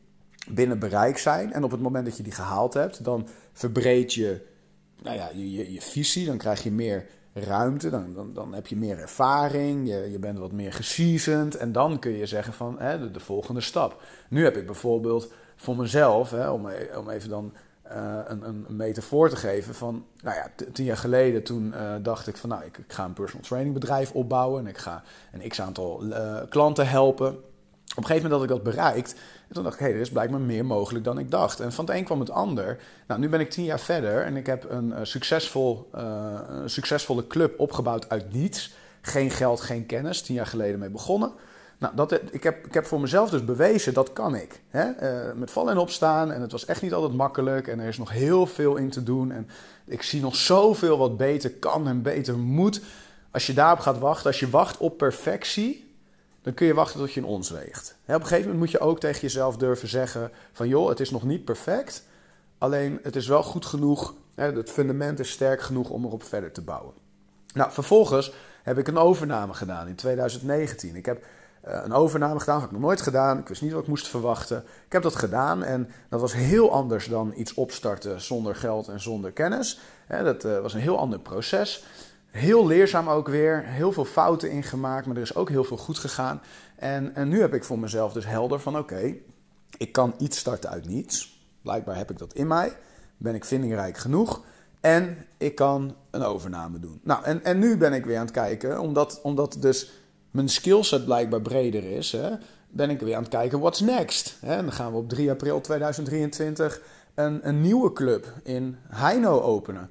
binnen 0.50 0.78
bereik 0.78 1.18
zijn. 1.18 1.52
En 1.52 1.64
op 1.64 1.70
het 1.70 1.80
moment 1.80 2.04
dat 2.04 2.16
je 2.16 2.22
die 2.22 2.32
gehaald 2.32 2.74
hebt, 2.74 3.04
dan 3.04 3.28
verbreed 3.52 4.14
je, 4.14 4.46
nou 5.02 5.16
ja, 5.16 5.30
je, 5.34 5.52
je, 5.52 5.72
je 5.72 5.80
visie. 5.80 6.26
Dan 6.26 6.38
krijg 6.38 6.62
je 6.62 6.72
meer 6.72 7.06
ruimte, 7.32 7.90
dan, 7.90 8.14
dan, 8.14 8.34
dan 8.34 8.54
heb 8.54 8.66
je 8.66 8.76
meer 8.76 8.98
ervaring, 8.98 9.88
je, 9.88 10.10
je 10.10 10.18
bent 10.18 10.38
wat 10.38 10.52
meer 10.52 10.72
geseasoned. 10.72 11.56
En 11.56 11.72
dan 11.72 11.98
kun 11.98 12.12
je 12.12 12.26
zeggen 12.26 12.52
van 12.52 12.78
hè, 12.78 13.10
de, 13.10 13.20
volgende 13.20 13.60
stap. 13.60 14.02
Nu 14.28 14.44
heb 14.44 14.56
ik 14.56 14.66
bijvoorbeeld 14.66 15.32
voor 15.56 15.76
mezelf, 15.76 16.30
hè, 16.30 16.50
om, 16.50 16.68
om 16.96 17.10
even 17.10 17.28
dan 17.28 17.52
uh, 17.92 18.18
een, 18.24 18.48
een, 18.48 18.66
metafoor 18.68 19.28
te 19.28 19.36
geven 19.36 19.74
van, 19.74 20.06
nou 20.22 20.36
ja, 20.36 20.50
tien 20.72 20.84
jaar 20.84 20.96
geleden 20.96 21.42
toen 21.42 21.72
uh, 21.76 21.94
dacht 22.02 22.26
ik 22.26 22.36
van, 22.36 22.48
nou, 22.48 22.64
ik, 22.64 22.78
ik, 22.78 22.92
ga 22.92 23.04
een 23.04 23.12
personal 23.12 23.46
training 23.46 23.74
bedrijf 23.74 24.12
opbouwen 24.12 24.60
en 24.60 24.66
ik 24.66 24.78
ga 24.78 25.02
een 25.32 25.48
x 25.48 25.60
aantal 25.60 26.04
uh, 26.04 26.40
klanten 26.48 26.88
helpen. 26.88 27.28
Op 27.28 27.98
een 27.98 28.06
gegeven 28.06 28.30
moment 28.30 28.32
had 28.32 28.42
ik 28.42 28.64
dat 28.64 28.74
bereikt. 28.74 29.14
En 29.52 29.58
toen 29.58 29.66
dacht 29.66 29.80
ik, 29.80 29.86
hé, 29.86 29.90
hey, 29.90 29.96
er 29.96 30.06
is 30.06 30.10
blijkbaar 30.10 30.40
meer 30.40 30.64
mogelijk 30.64 31.04
dan 31.04 31.18
ik 31.18 31.30
dacht. 31.30 31.60
En 31.60 31.72
van 31.72 31.84
het 31.84 31.94
een 31.94 32.04
kwam 32.04 32.20
het 32.20 32.30
ander. 32.30 32.78
Nou, 33.06 33.20
nu 33.20 33.28
ben 33.28 33.40
ik 33.40 33.50
tien 33.50 33.64
jaar 33.64 33.80
verder 33.80 34.24
en 34.24 34.36
ik 34.36 34.46
heb 34.46 34.70
een, 34.70 34.88
uh, 34.88 34.98
succesvol, 35.02 35.88
een 35.92 36.70
succesvolle 36.70 37.26
club 37.26 37.60
opgebouwd 37.60 38.08
uit 38.08 38.32
niets. 38.32 38.74
Geen 39.00 39.30
geld, 39.30 39.60
geen 39.60 39.86
kennis. 39.86 40.22
Tien 40.22 40.34
jaar 40.34 40.46
geleden 40.46 40.78
mee 40.78 40.90
begonnen. 40.90 41.32
Nou, 41.78 41.94
dat, 41.96 42.12
ik, 42.30 42.42
heb, 42.42 42.66
ik 42.66 42.74
heb 42.74 42.86
voor 42.86 43.00
mezelf 43.00 43.30
dus 43.30 43.44
bewezen, 43.44 43.94
dat 43.94 44.12
kan 44.12 44.34
ik. 44.34 44.60
Hè? 44.68 44.86
Met 45.34 45.50
vallen 45.50 45.72
en 45.72 45.78
opstaan. 45.78 46.32
En 46.32 46.40
het 46.40 46.52
was 46.52 46.64
echt 46.64 46.82
niet 46.82 46.94
altijd 46.94 47.12
makkelijk. 47.12 47.68
En 47.68 47.80
er 47.80 47.88
is 47.88 47.98
nog 47.98 48.10
heel 48.10 48.46
veel 48.46 48.76
in 48.76 48.90
te 48.90 49.02
doen. 49.02 49.32
En 49.32 49.48
ik 49.84 50.02
zie 50.02 50.20
nog 50.20 50.36
zoveel 50.36 50.98
wat 50.98 51.16
beter 51.16 51.50
kan 51.50 51.88
en 51.88 52.02
beter 52.02 52.38
moet. 52.38 52.80
Als 53.30 53.46
je 53.46 53.54
daarop 53.54 53.78
gaat 53.78 53.98
wachten, 53.98 54.26
als 54.26 54.40
je 54.40 54.50
wacht 54.50 54.78
op 54.78 54.96
perfectie 54.96 55.91
dan 56.42 56.54
kun 56.54 56.66
je 56.66 56.74
wachten 56.74 57.00
tot 57.00 57.12
je 57.12 57.20
een 57.20 57.26
ons 57.26 57.50
weegt. 57.50 57.96
op 58.06 58.14
een 58.14 58.20
gegeven 58.20 58.40
moment 58.40 58.58
moet 58.58 58.70
je 58.70 58.78
ook 58.78 59.00
tegen 59.00 59.20
jezelf 59.20 59.56
durven 59.56 59.88
zeggen 59.88 60.30
van 60.52 60.68
joh, 60.68 60.88
het 60.88 61.00
is 61.00 61.10
nog 61.10 61.22
niet 61.22 61.44
perfect, 61.44 62.04
alleen 62.58 62.98
het 63.02 63.16
is 63.16 63.26
wel 63.26 63.42
goed 63.42 63.66
genoeg, 63.66 64.14
het 64.34 64.70
fundament 64.70 65.18
is 65.18 65.30
sterk 65.30 65.60
genoeg 65.60 65.90
om 65.90 66.04
erop 66.04 66.22
verder 66.22 66.52
te 66.52 66.62
bouwen. 66.62 66.94
Nou, 67.54 67.72
vervolgens 67.72 68.32
heb 68.62 68.78
ik 68.78 68.88
een 68.88 68.98
overname 68.98 69.54
gedaan 69.54 69.88
in 69.88 69.94
2019. 69.94 70.96
Ik 70.96 71.06
heb 71.06 71.24
uh, 71.68 71.80
een 71.84 71.92
overname 71.92 72.40
gedaan, 72.40 72.56
heb 72.60 72.66
ik 72.66 72.72
nog 72.72 72.80
nooit 72.80 73.00
gedaan. 73.00 73.38
Ik 73.38 73.48
wist 73.48 73.62
niet 73.62 73.72
wat 73.72 73.82
ik 73.82 73.88
moest 73.88 74.08
verwachten. 74.08 74.64
Ik 74.86 74.92
heb 74.92 75.02
dat 75.02 75.14
gedaan 75.14 75.62
en 75.62 75.88
dat 76.08 76.20
was 76.20 76.32
heel 76.32 76.72
anders 76.72 77.06
dan 77.06 77.32
iets 77.36 77.54
opstarten 77.54 78.20
zonder 78.20 78.54
geld 78.54 78.88
en 78.88 79.00
zonder 79.00 79.32
kennis. 79.32 79.80
dat 80.08 80.44
uh, 80.44 80.60
was 80.60 80.74
een 80.74 80.80
heel 80.80 80.98
ander 80.98 81.18
proces. 81.18 81.84
Heel 82.32 82.66
leerzaam 82.66 83.08
ook 83.08 83.28
weer. 83.28 83.62
Heel 83.64 83.92
veel 83.92 84.04
fouten 84.04 84.50
ingemaakt, 84.50 85.06
maar 85.06 85.16
er 85.16 85.22
is 85.22 85.34
ook 85.34 85.48
heel 85.48 85.64
veel 85.64 85.76
goed 85.76 85.98
gegaan. 85.98 86.40
En, 86.76 87.14
en 87.14 87.28
nu 87.28 87.40
heb 87.40 87.54
ik 87.54 87.64
voor 87.64 87.78
mezelf 87.78 88.12
dus 88.12 88.26
helder 88.26 88.60
van 88.60 88.78
oké, 88.78 89.14
ik 89.76 89.92
kan 89.92 90.14
iets 90.18 90.38
starten 90.38 90.70
uit 90.70 90.88
niets. 90.88 91.40
Blijkbaar 91.62 91.96
heb 91.96 92.10
ik 92.10 92.18
dat 92.18 92.32
in 92.32 92.46
mij. 92.46 92.76
Ben 93.16 93.34
ik 93.34 93.44
vindingrijk 93.44 93.96
genoeg. 93.96 94.44
En 94.80 95.26
ik 95.38 95.54
kan 95.54 95.94
een 96.10 96.22
overname 96.22 96.78
doen. 96.78 97.00
Nou, 97.02 97.24
en, 97.24 97.44
en 97.44 97.58
nu 97.58 97.76
ben 97.76 97.92
ik 97.92 98.04
weer 98.04 98.16
aan 98.16 98.24
het 98.24 98.34
kijken, 98.34 98.80
omdat, 98.80 99.20
omdat 99.22 99.56
dus 99.60 99.90
mijn 100.30 100.48
skillset 100.48 101.04
blijkbaar 101.04 101.42
breder 101.42 101.84
is, 101.84 102.12
hè, 102.12 102.30
ben 102.68 102.90
ik 102.90 103.00
weer 103.00 103.14
aan 103.14 103.22
het 103.22 103.30
kijken, 103.30 103.60
what's 103.60 103.80
next? 103.80 104.36
Hè, 104.40 104.54
en 104.54 104.64
dan 104.64 104.72
gaan 104.72 104.92
we 104.92 104.98
op 104.98 105.08
3 105.08 105.30
april 105.30 105.60
2023 105.60 106.82
een, 107.14 107.48
een 107.48 107.60
nieuwe 107.60 107.92
club 107.92 108.32
in 108.42 108.76
Heino 108.88 109.40
openen. 109.40 109.90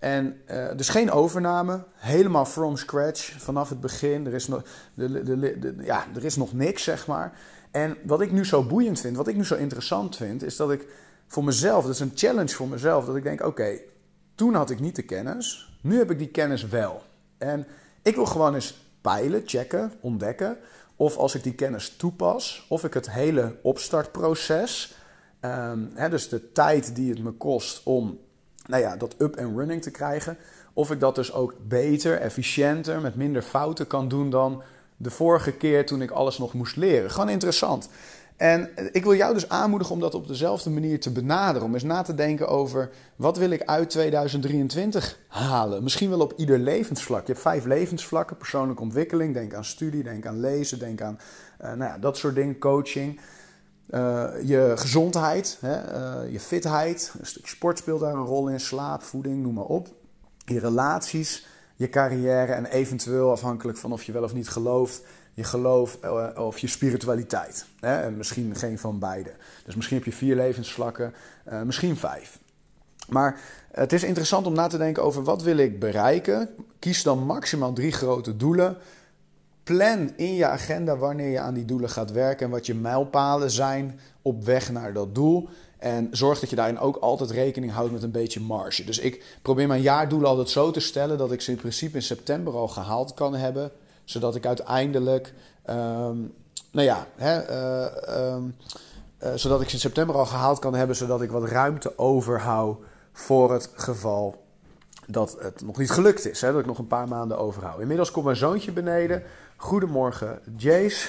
En 0.00 0.40
uh, 0.50 0.68
dus 0.76 0.88
geen 0.88 1.10
overname, 1.10 1.84
helemaal 1.94 2.44
from 2.44 2.76
scratch, 2.76 3.34
vanaf 3.38 3.68
het 3.68 3.80
begin. 3.80 4.26
Er 4.26 4.34
is, 4.34 4.48
nog, 4.48 4.62
de, 4.94 5.22
de, 5.22 5.76
ja, 5.80 6.06
er 6.14 6.24
is 6.24 6.36
nog 6.36 6.52
niks, 6.52 6.82
zeg 6.82 7.06
maar. 7.06 7.38
En 7.70 7.96
wat 8.04 8.20
ik 8.20 8.32
nu 8.32 8.44
zo 8.44 8.62
boeiend 8.62 9.00
vind, 9.00 9.16
wat 9.16 9.28
ik 9.28 9.36
nu 9.36 9.44
zo 9.44 9.54
interessant 9.54 10.16
vind, 10.16 10.42
is 10.42 10.56
dat 10.56 10.70
ik 10.70 10.86
voor 11.26 11.44
mezelf, 11.44 11.84
dat 11.84 11.94
is 11.94 12.00
een 12.00 12.12
challenge 12.14 12.54
voor 12.54 12.68
mezelf, 12.68 13.04
dat 13.04 13.16
ik 13.16 13.22
denk: 13.22 13.46
oké, 13.46 13.78
toen 14.34 14.54
had 14.54 14.70
ik 14.70 14.80
niet 14.80 14.96
de 14.96 15.02
kennis, 15.02 15.78
nu 15.82 15.98
heb 15.98 16.10
ik 16.10 16.18
die 16.18 16.30
kennis 16.30 16.68
wel. 16.68 17.02
En 17.38 17.66
ik 18.02 18.14
wil 18.14 18.26
gewoon 18.26 18.54
eens 18.54 18.88
peilen, 19.00 19.42
checken, 19.44 19.92
ontdekken 20.00 20.58
of 20.96 21.16
als 21.16 21.34
ik 21.34 21.42
die 21.42 21.54
kennis 21.54 21.96
toepas, 21.96 22.66
of 22.68 22.84
ik 22.84 22.94
het 22.94 23.10
hele 23.10 23.56
opstartproces, 23.62 24.94
um, 25.40 25.90
hè, 25.94 26.08
dus 26.08 26.28
de 26.28 26.52
tijd 26.52 26.94
die 26.94 27.10
het 27.10 27.22
me 27.22 27.30
kost 27.30 27.80
om 27.84 28.18
nou 28.70 28.82
ja, 28.82 28.96
dat 28.96 29.14
up 29.18 29.38
and 29.38 29.56
running 29.56 29.82
te 29.82 29.90
krijgen. 29.90 30.36
Of 30.72 30.90
ik 30.90 31.00
dat 31.00 31.14
dus 31.14 31.32
ook 31.32 31.54
beter, 31.68 32.18
efficiënter, 32.18 33.00
met 33.00 33.16
minder 33.16 33.42
fouten 33.42 33.86
kan 33.86 34.08
doen 34.08 34.30
dan 34.30 34.62
de 34.96 35.10
vorige 35.10 35.52
keer 35.52 35.86
toen 35.86 36.02
ik 36.02 36.10
alles 36.10 36.38
nog 36.38 36.52
moest 36.52 36.76
leren. 36.76 37.10
Gewoon 37.10 37.28
interessant. 37.28 37.88
En 38.36 38.70
ik 38.92 39.02
wil 39.02 39.14
jou 39.14 39.34
dus 39.34 39.48
aanmoedigen 39.48 39.94
om 39.94 40.00
dat 40.00 40.14
op 40.14 40.26
dezelfde 40.26 40.70
manier 40.70 41.00
te 41.00 41.10
benaderen. 41.10 41.66
Om 41.66 41.74
eens 41.74 41.82
na 41.82 42.02
te 42.02 42.14
denken 42.14 42.48
over 42.48 42.90
wat 43.16 43.36
wil 43.36 43.50
ik 43.50 43.62
uit 43.62 43.90
2023 43.90 45.18
halen. 45.28 45.82
Misschien 45.82 46.10
wel 46.10 46.20
op 46.20 46.32
ieder 46.36 46.58
levensvlak. 46.58 47.26
Je 47.26 47.32
hebt 47.32 47.44
vijf 47.44 47.64
levensvlakken. 47.64 48.36
Persoonlijke 48.36 48.82
ontwikkeling. 48.82 49.34
Denk 49.34 49.54
aan 49.54 49.64
studie, 49.64 50.02
denk 50.02 50.26
aan 50.26 50.40
lezen, 50.40 50.78
denk 50.78 51.00
aan 51.00 51.18
uh, 51.60 51.66
nou 51.66 51.90
ja, 51.90 51.98
dat 51.98 52.16
soort 52.16 52.34
dingen. 52.34 52.58
Coaching. 52.58 53.20
Uh, 53.94 54.26
je 54.44 54.72
gezondheid, 54.76 55.58
hè, 55.60 55.98
uh, 56.24 56.32
je 56.32 56.40
fitheid, 56.40 57.12
een 57.18 57.26
stuk 57.26 57.46
sport 57.46 57.78
speelt 57.78 58.00
daar 58.00 58.14
een 58.14 58.24
rol 58.24 58.48
in, 58.48 58.60
slaap, 58.60 59.02
voeding, 59.02 59.42
noem 59.42 59.54
maar 59.54 59.64
op. 59.64 59.88
Je 60.44 60.58
relaties, 60.58 61.46
je 61.76 61.88
carrière 61.88 62.52
en 62.52 62.66
eventueel 62.66 63.30
afhankelijk 63.30 63.78
van 63.78 63.92
of 63.92 64.02
je 64.02 64.12
wel 64.12 64.22
of 64.22 64.34
niet 64.34 64.48
gelooft, 64.48 65.02
je 65.32 65.44
geloof 65.44 65.98
uh, 66.04 66.28
of 66.34 66.58
je 66.58 66.66
spiritualiteit. 66.66 67.66
Hè, 67.80 68.00
en 68.00 68.16
misschien 68.16 68.56
geen 68.56 68.78
van 68.78 68.98
beide. 68.98 69.32
Dus 69.64 69.74
misschien 69.74 69.96
heb 69.96 70.06
je 70.06 70.12
vier 70.12 70.36
levensvlakken, 70.36 71.14
misschien 71.64 71.96
vijf. 71.96 72.38
Maar 73.08 73.40
het 73.72 73.92
is 73.92 74.04
interessant 74.04 74.46
om 74.46 74.52
na 74.52 74.66
te 74.66 74.78
denken 74.78 75.02
over 75.02 75.22
wat 75.22 75.42
wil 75.42 75.56
ik 75.56 75.80
bereiken. 75.80 76.48
Kies 76.78 77.02
dan 77.02 77.26
maximaal 77.26 77.72
drie 77.72 77.92
grote 77.92 78.36
doelen 78.36 78.76
plan 79.64 80.12
in 80.16 80.34
je 80.34 80.46
agenda 80.46 80.96
wanneer 80.96 81.30
je 81.30 81.38
aan 81.38 81.54
die 81.54 81.64
doelen 81.64 81.90
gaat 81.90 82.12
werken 82.12 82.46
en 82.46 82.52
wat 82.52 82.66
je 82.66 82.74
mijlpalen 82.74 83.50
zijn 83.50 84.00
op 84.22 84.44
weg 84.44 84.72
naar 84.72 84.92
dat 84.92 85.14
doel. 85.14 85.48
En 85.78 86.08
zorg 86.10 86.40
dat 86.40 86.50
je 86.50 86.56
daarin 86.56 86.78
ook 86.78 86.96
altijd 86.96 87.30
rekening 87.30 87.72
houdt 87.72 87.92
met 87.92 88.02
een 88.02 88.10
beetje 88.10 88.40
marge. 88.40 88.84
Dus 88.84 88.98
ik 88.98 89.38
probeer 89.42 89.66
mijn 89.66 89.82
jaardoelen 89.82 90.28
altijd 90.28 90.50
zo 90.50 90.70
te 90.70 90.80
stellen 90.80 91.18
dat 91.18 91.32
ik 91.32 91.40
ze 91.40 91.50
in 91.50 91.56
principe 91.56 91.96
in 91.96 92.02
september 92.02 92.54
al 92.54 92.68
gehaald 92.68 93.14
kan 93.14 93.34
hebben. 93.34 93.70
Zodat 94.04 94.34
ik 94.34 94.46
uiteindelijk, 94.46 95.34
ehm, 95.62 96.16
nou 96.70 96.86
ja, 96.86 97.06
hè, 97.16 97.38
eh, 97.38 98.08
ehm, 98.16 98.42
eh, 99.18 99.32
zodat 99.34 99.60
ik 99.60 99.68
ze 99.68 99.74
in 99.74 99.80
september 99.80 100.16
al 100.16 100.26
gehaald 100.26 100.58
kan 100.58 100.74
hebben. 100.74 100.96
Zodat 100.96 101.22
ik 101.22 101.30
wat 101.30 101.48
ruimte 101.48 101.98
overhoud 101.98 102.78
voor 103.12 103.52
het 103.52 103.70
geval 103.74 104.44
dat 105.06 105.36
het 105.40 105.62
nog 105.64 105.78
niet 105.78 105.90
gelukt 105.90 106.26
is. 106.26 106.40
Hè, 106.40 106.50
dat 106.52 106.60
ik 106.60 106.66
nog 106.66 106.78
een 106.78 106.86
paar 106.86 107.08
maanden 107.08 107.38
overhoud. 107.38 107.80
Inmiddels 107.80 108.10
komt 108.10 108.24
mijn 108.24 108.36
zoontje 108.36 108.72
beneden. 108.72 109.22
Goedemorgen, 109.60 110.40
Jace. 110.56 111.08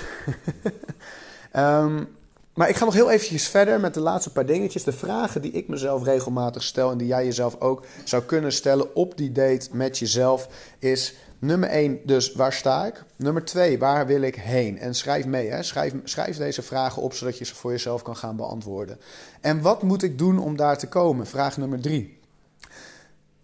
um, 1.55 2.07
Maar 2.53 2.69
ik 2.69 2.75
ga 2.75 2.85
nog 2.85 2.93
heel 2.93 3.11
eventjes 3.11 3.47
verder 3.47 3.79
met 3.79 3.93
de 3.93 3.99
laatste 3.99 4.31
paar 4.31 4.45
dingetjes. 4.45 4.83
De 4.83 4.91
vragen 4.91 5.41
die 5.41 5.51
ik 5.51 5.67
mezelf 5.67 6.03
regelmatig 6.03 6.63
stel 6.63 6.91
en 6.91 6.97
die 6.97 7.07
jij 7.07 7.25
jezelf 7.25 7.59
ook 7.59 7.85
zou 8.03 8.23
kunnen 8.23 8.51
stellen 8.53 8.95
op 8.95 9.17
die 9.17 9.31
date 9.31 9.67
met 9.71 9.97
jezelf 9.97 10.47
is... 10.79 11.15
Nummer 11.39 11.69
1, 11.69 11.99
dus 12.05 12.33
waar 12.33 12.53
sta 12.53 12.85
ik? 12.85 13.03
Nummer 13.15 13.45
2, 13.45 13.79
waar 13.79 14.07
wil 14.07 14.21
ik 14.21 14.35
heen? 14.35 14.79
En 14.79 14.95
schrijf 14.95 15.25
mee, 15.25 15.49
hè? 15.49 15.63
Schrijf, 15.63 15.93
schrijf 16.03 16.37
deze 16.37 16.61
vragen 16.61 17.01
op 17.01 17.13
zodat 17.13 17.37
je 17.37 17.45
ze 17.45 17.55
voor 17.55 17.71
jezelf 17.71 18.01
kan 18.01 18.15
gaan 18.15 18.35
beantwoorden. 18.35 18.99
En 19.41 19.61
wat 19.61 19.83
moet 19.83 20.03
ik 20.03 20.17
doen 20.17 20.39
om 20.39 20.55
daar 20.55 20.77
te 20.77 20.87
komen? 20.87 21.27
Vraag 21.27 21.57
nummer 21.57 21.79
3. 21.79 22.19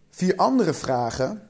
Vier 0.09 0.35
andere 0.35 0.73
vragen 0.73 1.49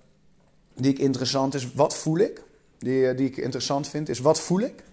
die 0.74 0.92
ik 0.92 1.00
interessant 1.00 1.54
is, 1.54 1.74
wat 1.74 1.96
voel 1.96 2.18
ik? 2.18 2.42
Die, 2.78 3.16
die 3.16 3.28
ik 3.28 3.38
interessant 3.38 3.88
vind, 3.88 4.10
is 4.10 4.20
wat 4.20 4.40
voel 4.40 4.60
ik? 4.60 4.84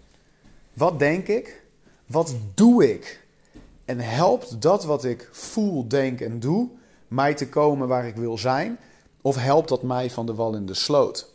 Wat 0.72 0.98
denk 0.98 1.26
ik? 1.26 1.62
Wat 2.06 2.34
doe 2.54 2.92
ik? 2.92 3.26
En 3.84 3.98
helpt 3.98 4.62
dat 4.62 4.84
wat 4.84 5.04
ik 5.04 5.28
voel, 5.32 5.88
denk 5.88 6.20
en 6.20 6.40
doe 6.40 6.68
mij 7.08 7.34
te 7.34 7.48
komen 7.48 7.88
waar 7.88 8.06
ik 8.06 8.16
wil 8.16 8.38
zijn? 8.38 8.78
Of 9.20 9.36
helpt 9.36 9.68
dat 9.68 9.82
mij 9.82 10.10
van 10.10 10.26
de 10.26 10.34
wal 10.34 10.54
in 10.54 10.66
de 10.66 10.74
sloot? 10.74 11.32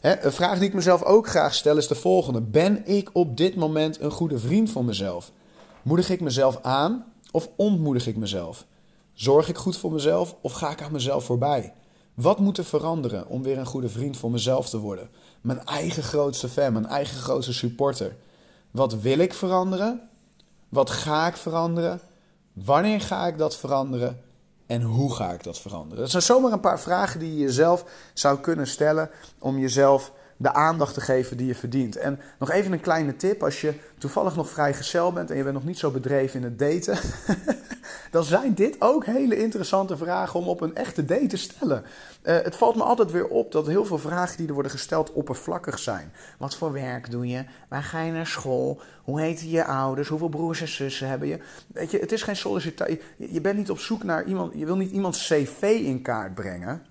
een 0.00 0.32
vraag 0.32 0.58
die 0.58 0.68
ik 0.68 0.74
mezelf 0.74 1.02
ook 1.02 1.28
graag 1.28 1.54
stel 1.54 1.76
is 1.76 1.86
de 1.86 1.94
volgende: 1.94 2.40
Ben 2.40 2.86
ik 2.86 3.10
op 3.12 3.36
dit 3.36 3.56
moment 3.56 4.00
een 4.00 4.10
goede 4.10 4.38
vriend 4.38 4.70
van 4.70 4.84
mezelf? 4.84 5.32
Moedig 5.82 6.10
ik 6.10 6.20
mezelf 6.20 6.58
aan 6.62 7.04
of 7.30 7.48
ontmoedig 7.56 8.06
ik 8.06 8.16
mezelf? 8.16 8.66
Zorg 9.14 9.48
ik 9.48 9.56
goed 9.56 9.76
voor 9.76 9.92
mezelf 9.92 10.36
of 10.40 10.52
ga 10.52 10.70
ik 10.70 10.82
aan 10.82 10.92
mezelf 10.92 11.24
voorbij? 11.24 11.72
Wat 12.14 12.38
moet 12.38 12.58
er 12.58 12.64
veranderen 12.64 13.26
om 13.26 13.42
weer 13.42 13.58
een 13.58 13.66
goede 13.66 13.88
vriend 13.88 14.16
voor 14.16 14.30
mezelf 14.30 14.68
te 14.68 14.78
worden? 14.78 15.10
Mijn 15.40 15.64
eigen 15.64 16.02
grootste 16.02 16.48
fan, 16.48 16.72
mijn 16.72 16.86
eigen 16.86 17.16
grootste 17.16 17.52
supporter. 17.52 18.16
Wat 18.70 19.00
wil 19.00 19.18
ik 19.18 19.34
veranderen? 19.34 20.08
Wat 20.68 20.90
ga 20.90 21.26
ik 21.26 21.36
veranderen? 21.36 22.00
Wanneer 22.52 23.00
ga 23.00 23.26
ik 23.26 23.38
dat 23.38 23.56
veranderen? 23.56 24.20
En 24.66 24.82
hoe 24.82 25.14
ga 25.14 25.32
ik 25.32 25.42
dat 25.42 25.58
veranderen? 25.58 25.98
Dat 25.98 26.10
zijn 26.10 26.22
zomaar 26.22 26.52
een 26.52 26.60
paar 26.60 26.80
vragen 26.80 27.20
die 27.20 27.32
je 27.32 27.40
jezelf 27.40 27.84
zou 28.14 28.38
kunnen 28.38 28.66
stellen 28.66 29.10
om 29.38 29.58
jezelf 29.58 30.12
de 30.40 30.52
aandacht 30.52 30.94
te 30.94 31.00
geven 31.00 31.36
die 31.36 31.46
je 31.46 31.54
verdient. 31.54 31.96
En 31.96 32.20
nog 32.38 32.50
even 32.50 32.72
een 32.72 32.80
kleine 32.80 33.16
tip: 33.16 33.42
als 33.42 33.60
je 33.60 33.74
toevallig 33.98 34.36
nog 34.36 34.50
vrijgezel 34.50 35.12
bent 35.12 35.30
en 35.30 35.36
je 35.36 35.42
bent 35.42 35.54
nog 35.54 35.64
niet 35.64 35.78
zo 35.78 35.90
bedreven 35.90 36.40
in 36.40 36.44
het 36.44 36.58
daten, 36.58 36.98
dan 38.10 38.24
zijn 38.24 38.54
dit 38.54 38.76
ook 38.78 39.04
hele 39.04 39.36
interessante 39.36 39.96
vragen 39.96 40.40
om 40.40 40.48
op 40.48 40.60
een 40.60 40.74
echte 40.74 41.04
date 41.04 41.26
te 41.26 41.36
stellen. 41.36 41.82
Uh, 42.22 42.38
het 42.42 42.56
valt 42.56 42.76
me 42.76 42.82
altijd 42.82 43.10
weer 43.10 43.26
op 43.26 43.52
dat 43.52 43.66
heel 43.66 43.84
veel 43.84 43.98
vragen 43.98 44.36
die 44.36 44.48
er 44.48 44.54
worden 44.54 44.72
gesteld 44.72 45.12
oppervlakkig 45.12 45.78
zijn. 45.78 46.12
Wat 46.38 46.56
voor 46.56 46.72
werk 46.72 47.10
doe 47.10 47.28
je? 47.28 47.44
Waar 47.68 47.82
ga 47.82 48.00
je 48.00 48.12
naar 48.12 48.26
school? 48.26 48.80
Hoe 49.04 49.20
heten 49.20 49.48
je 49.48 49.64
ouders? 49.64 50.08
Hoeveel 50.08 50.28
broers 50.28 50.60
en 50.60 50.68
zussen 50.68 51.08
hebben 51.08 51.28
je? 51.28 51.38
Weet 51.66 51.90
je, 51.90 51.98
het 51.98 52.12
is 52.12 52.22
geen 52.22 52.36
sollicitatie. 52.36 53.00
Je 53.16 53.40
bent 53.40 53.56
niet 53.56 53.70
op 53.70 53.78
zoek 53.78 54.02
naar 54.02 54.24
iemand. 54.24 54.52
Je 54.54 54.66
wil 54.66 54.76
niet 54.76 54.92
iemands 54.92 55.26
cv 55.26 55.62
in 55.62 56.02
kaart 56.02 56.34
brengen. 56.34 56.89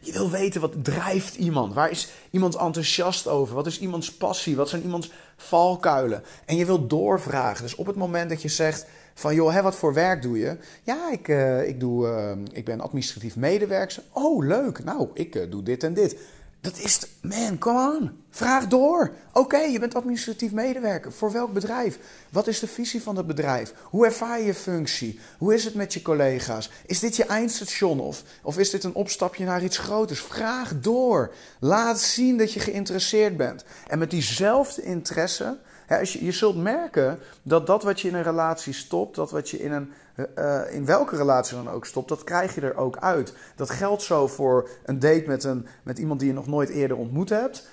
Je 0.00 0.12
wil 0.12 0.30
weten 0.30 0.60
wat 0.60 0.84
drijft 0.84 1.34
iemand. 1.34 1.74
Waar 1.74 1.90
is 1.90 2.08
iemand 2.30 2.56
enthousiast 2.56 3.26
over? 3.26 3.54
Wat 3.54 3.66
is 3.66 3.80
iemands 3.80 4.12
passie? 4.12 4.56
Wat 4.56 4.68
zijn 4.68 4.82
iemands 4.82 5.10
valkuilen? 5.36 6.22
En 6.44 6.56
je 6.56 6.64
wilt 6.64 6.90
doorvragen. 6.90 7.62
Dus 7.62 7.74
op 7.74 7.86
het 7.86 7.96
moment 7.96 8.28
dat 8.28 8.42
je 8.42 8.48
zegt 8.48 8.86
van 9.14 9.34
joh, 9.34 9.62
wat 9.62 9.74
voor 9.74 9.94
werk 9.94 10.22
doe 10.22 10.38
je? 10.38 10.56
Ja, 10.82 11.10
ik, 11.12 11.28
uh, 11.28 11.68
ik, 11.68 11.80
doe, 11.80 12.06
uh, 12.06 12.30
ik 12.52 12.64
ben 12.64 12.80
administratief 12.80 13.36
medewerker. 13.36 14.02
Oh, 14.12 14.46
leuk. 14.46 14.84
Nou, 14.84 15.08
ik 15.14 15.34
uh, 15.34 15.50
doe 15.50 15.62
dit 15.62 15.82
en 15.82 15.94
dit. 15.94 16.16
Dat 16.60 16.78
is, 16.78 17.00
man, 17.20 17.58
come 17.58 17.96
on. 17.96 18.10
Vraag 18.30 18.66
door. 18.66 19.12
Oké, 19.32 19.58
je 19.58 19.78
bent 19.78 19.94
administratief 19.94 20.52
medewerker. 20.52 21.12
Voor 21.12 21.32
welk 21.32 21.52
bedrijf? 21.52 21.98
Wat 22.30 22.46
is 22.46 22.58
de 22.58 22.66
visie 22.66 23.02
van 23.02 23.14
dat 23.14 23.26
bedrijf? 23.26 23.72
Hoe 23.82 24.04
ervaar 24.04 24.38
je 24.38 24.44
je 24.44 24.54
functie? 24.54 25.20
Hoe 25.38 25.54
is 25.54 25.64
het 25.64 25.74
met 25.74 25.94
je 25.94 26.02
collega's? 26.02 26.70
Is 26.86 26.98
dit 26.98 27.16
je 27.16 27.24
eindstation 27.24 28.00
of, 28.00 28.22
of 28.42 28.58
is 28.58 28.70
dit 28.70 28.84
een 28.84 28.94
opstapje 28.94 29.44
naar 29.44 29.64
iets 29.64 29.78
groters? 29.78 30.20
Vraag 30.20 30.80
door. 30.80 31.34
Laat 31.60 32.00
zien 32.00 32.36
dat 32.36 32.52
je 32.52 32.60
geïnteresseerd 32.60 33.36
bent. 33.36 33.64
En 33.86 33.98
met 33.98 34.10
diezelfde 34.10 34.82
interesse 34.82 35.58
je, 35.88 36.24
je 36.24 36.32
zult 36.32 36.56
merken 36.56 37.18
dat 37.42 37.66
dat 37.66 37.82
wat 37.82 38.00
je 38.00 38.08
in 38.08 38.14
een 38.14 38.22
relatie 38.22 38.72
stopt, 38.72 39.14
dat 39.14 39.30
wat 39.30 39.50
je 39.50 39.58
in, 39.58 39.72
een, 39.72 39.92
uh, 40.38 40.74
in 40.74 40.84
welke 40.84 41.16
relatie 41.16 41.56
dan 41.56 41.70
ook 41.70 41.86
stopt, 41.86 42.08
dat 42.08 42.24
krijg 42.24 42.54
je 42.54 42.60
er 42.60 42.76
ook 42.76 42.96
uit. 42.96 43.34
Dat 43.56 43.70
geldt 43.70 44.02
zo 44.02 44.26
voor 44.26 44.68
een 44.84 44.98
date 44.98 45.24
met, 45.26 45.44
een, 45.44 45.66
met 45.82 45.98
iemand 45.98 46.20
die 46.20 46.28
je 46.28 46.34
nog 46.34 46.46
nooit 46.46 46.68
eerder 46.68 46.96
ontmoet 46.96 47.28
hebt. 47.28 47.68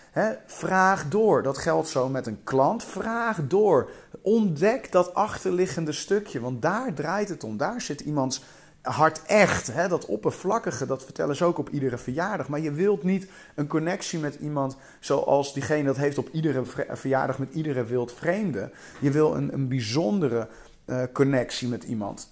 vraag 0.45 1.07
door. 1.07 1.43
Dat 1.43 1.57
geldt 1.57 1.87
zo 1.87 2.09
met 2.09 2.27
een 2.27 2.43
klant. 2.43 2.83
Vraag 2.83 3.47
door. 3.47 3.89
Ontdek 4.21 4.91
dat 4.91 5.13
achterliggende 5.13 5.91
stukje, 5.91 6.39
want 6.39 6.61
daar 6.61 6.93
draait 6.93 7.29
het 7.29 7.43
om. 7.43 7.57
Daar 7.57 7.81
zit 7.81 7.99
iemands 7.99 8.41
hart 8.85 9.21
echt. 9.25 9.73
Hè? 9.73 9.87
Dat 9.87 10.05
oppervlakkige, 10.05 10.85
dat 10.85 11.03
vertellen 11.03 11.35
ze 11.35 11.43
ook 11.43 11.57
op 11.57 11.69
iedere 11.69 11.97
verjaardag. 11.97 12.47
Maar 12.47 12.59
je 12.59 12.71
wilt 12.71 13.03
niet 13.03 13.27
een 13.55 13.67
connectie 13.67 14.19
met 14.19 14.35
iemand 14.35 14.77
zoals 14.99 15.53
diegene 15.53 15.83
dat 15.83 15.97
heeft 15.97 16.17
op 16.17 16.29
iedere 16.31 16.63
verjaardag 16.89 17.39
met 17.39 17.53
iedere 17.53 17.85
wild 17.85 18.13
vreemde. 18.13 18.71
Je 18.99 19.11
wil 19.11 19.35
een, 19.35 19.53
een 19.53 19.67
bijzondere 19.67 20.47
uh, 20.85 21.03
connectie 21.13 21.67
met 21.67 21.83
iemand. 21.83 22.29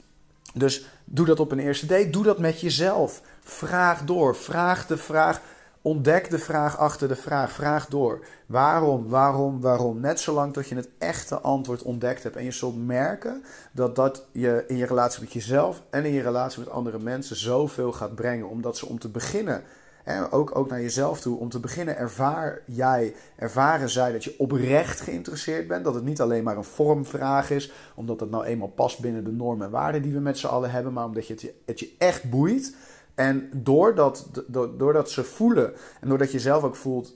Dus 0.54 0.86
doe 1.06 1.26
dat 1.26 1.40
op 1.40 1.52
een 1.52 1.60
eerste 1.60 1.86
date. 1.86 2.10
Doe 2.10 2.24
dat 2.24 2.40
met 2.40 2.62
jezelf. 2.62 3.22
Vraag 3.44 4.04
door. 4.04 4.36
Vraag 4.36 4.88
de 4.88 4.98
vraag. 4.98 5.42
Ontdek 5.84 6.30
de 6.30 6.40
vraag 6.40 6.78
achter 6.78 7.08
de 7.08 7.16
vraag. 7.16 7.52
Vraag 7.52 7.88
door. 7.88 8.26
Waarom, 8.46 9.08
waarom, 9.08 9.62
waarom? 9.62 10.00
Net 10.00 10.20
zolang 10.20 10.54
tot 10.54 10.68
je 10.68 10.76
het 10.76 10.90
echte 10.98 11.40
antwoord 11.40 11.82
ontdekt 11.82 12.24
hebt. 12.24 12.36
En 12.36 12.44
je 12.44 12.52
zult 12.52 12.86
merken 12.86 13.44
dat 13.72 13.96
dat 13.96 14.26
je 14.32 14.64
in 14.68 14.78
je 14.78 14.86
relatie 14.86 15.22
met 15.22 15.34
jezelf 15.34 15.82
en 15.90 16.06
in 16.06 16.12
je 16.12 16.22
relatie 16.22 16.60
met 16.60 16.70
andere 16.70 17.00
mensen 17.00 17.36
zoveel 17.36 17.92
gaat 17.92 18.16
brengen. 18.16 18.50
Omdat 18.50 18.78
ze 18.78 18.86
om 18.86 19.00
te 19.00 19.10
beginnen, 19.10 19.64
en 20.04 20.32
ook, 20.32 20.58
ook 20.58 20.70
naar 20.70 20.82
jezelf 20.82 21.22
toe, 21.22 21.40
om 21.40 21.50
te 21.50 21.60
beginnen 21.60 21.98
ervaar 21.98 22.62
jij, 22.66 23.16
ervaren 23.36 23.90
zij 23.90 24.12
dat 24.12 24.24
je 24.24 24.36
oprecht 24.38 25.00
geïnteresseerd 25.00 25.68
bent. 25.68 25.84
Dat 25.84 25.96
het 25.96 26.04
niet 26.04 26.22
alleen 26.22 26.44
maar 26.44 26.58
een 26.58 26.64
vormvraag 26.64 27.50
is, 27.50 27.72
omdat 27.96 28.20
het 28.20 28.30
nou 28.30 28.44
eenmaal 28.44 28.68
past 28.68 29.00
binnen 29.00 29.24
de 29.24 29.32
normen 29.32 29.66
en 29.66 29.72
waarden 29.72 30.02
die 30.02 30.14
we 30.14 30.20
met 30.20 30.38
z'n 30.38 30.48
allen 30.48 30.72
hebben. 30.72 30.94
Maar 30.94 31.06
omdat 31.06 31.28
je 31.28 31.54
het 31.66 31.80
je 31.80 31.96
echt 31.98 32.30
boeit. 32.30 32.76
En 33.16 33.50
doordat, 33.56 34.30
doordat 34.78 35.12
ze 35.12 35.24
voelen 35.24 35.74
en 36.02 36.10
doordat 36.10 36.32
je 36.32 36.40
zelf 36.40 36.64
ook 36.64 36.76
voelt 36.76 37.14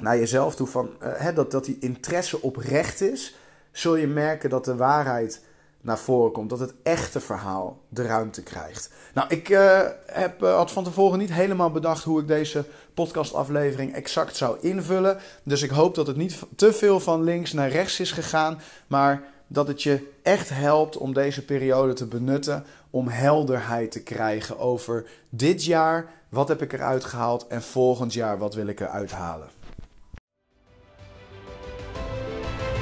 naar 0.00 0.18
jezelf 0.18 0.54
toe 0.54 0.66
van 0.66 0.90
uh, 1.02 1.34
dat, 1.34 1.50
dat 1.50 1.64
die 1.64 1.76
interesse 1.80 2.42
oprecht 2.42 3.00
is, 3.00 3.36
zul 3.72 3.96
je 3.96 4.06
merken 4.06 4.50
dat 4.50 4.64
de 4.64 4.76
waarheid 4.76 5.46
naar 5.80 5.98
voren 5.98 6.32
komt. 6.32 6.50
Dat 6.50 6.60
het 6.60 6.74
echte 6.82 7.20
verhaal 7.20 7.82
de 7.88 8.02
ruimte 8.02 8.42
krijgt. 8.42 8.90
Nou, 9.14 9.28
ik 9.28 9.48
uh, 9.48 9.80
heb, 10.06 10.42
uh, 10.42 10.54
had 10.54 10.72
van 10.72 10.84
tevoren 10.84 11.18
niet 11.18 11.32
helemaal 11.32 11.70
bedacht 11.70 12.04
hoe 12.04 12.20
ik 12.20 12.26
deze 12.26 12.64
podcastaflevering 12.94 13.94
exact 13.94 14.36
zou 14.36 14.56
invullen. 14.60 15.18
Dus 15.42 15.62
ik 15.62 15.70
hoop 15.70 15.94
dat 15.94 16.06
het 16.06 16.16
niet 16.16 16.38
te 16.56 16.72
veel 16.72 17.00
van 17.00 17.22
links 17.22 17.52
naar 17.52 17.70
rechts 17.70 18.00
is 18.00 18.12
gegaan. 18.12 18.60
Maar 18.86 19.22
dat 19.48 19.68
het 19.68 19.82
je 19.82 20.10
echt 20.22 20.48
helpt 20.48 20.96
om 20.96 21.14
deze 21.14 21.44
periode 21.44 21.92
te 21.92 22.06
benutten 22.06 22.64
om 22.90 23.08
helderheid 23.08 23.90
te 23.90 24.02
krijgen 24.02 24.58
over 24.58 25.06
dit 25.28 25.64
jaar, 25.64 26.06
wat 26.28 26.48
heb 26.48 26.62
ik 26.62 26.72
eruit 26.72 27.04
gehaald 27.04 27.46
en 27.46 27.62
volgend 27.62 28.12
jaar, 28.12 28.38
wat 28.38 28.54
wil 28.54 28.66
ik 28.66 28.80
eruit 28.80 29.10
halen. 29.10 29.48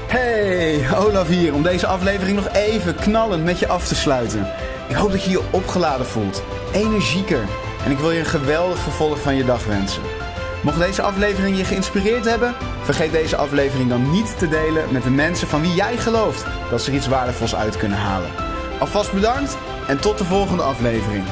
Hey, 0.06 0.96
Olaf 0.96 1.28
hier 1.28 1.54
om 1.54 1.62
deze 1.62 1.86
aflevering 1.86 2.36
nog 2.36 2.52
even 2.52 2.94
knallend 2.94 3.44
met 3.44 3.58
je 3.58 3.68
af 3.68 3.88
te 3.88 3.94
sluiten. 3.94 4.46
Ik 4.88 4.94
hoop 4.94 5.10
dat 5.10 5.22
je 5.22 5.30
je 5.30 5.48
opgeladen 5.52 6.06
voelt, 6.06 6.42
energieker 6.72 7.48
en 7.84 7.90
ik 7.90 7.98
wil 7.98 8.10
je 8.10 8.18
een 8.18 8.26
geweldig 8.26 8.78
vervolg 8.78 9.20
van 9.20 9.34
je 9.34 9.44
dag 9.44 9.66
wensen. 9.66 10.25
Mocht 10.62 10.78
deze 10.78 11.02
aflevering 11.02 11.56
je 11.56 11.64
geïnspireerd 11.64 12.24
hebben, 12.24 12.54
vergeet 12.82 13.12
deze 13.12 13.36
aflevering 13.36 13.88
dan 13.88 14.10
niet 14.10 14.38
te 14.38 14.48
delen 14.48 14.92
met 14.92 15.02
de 15.02 15.10
mensen 15.10 15.48
van 15.48 15.60
wie 15.60 15.74
jij 15.74 15.96
gelooft 15.96 16.44
dat 16.70 16.82
ze 16.82 16.90
er 16.90 16.96
iets 16.96 17.08
waardevols 17.08 17.54
uit 17.54 17.76
kunnen 17.76 17.98
halen. 17.98 18.30
Alvast 18.78 19.12
bedankt 19.12 19.56
en 19.86 20.00
tot 20.00 20.18
de 20.18 20.24
volgende 20.24 20.62
aflevering. 20.62 21.24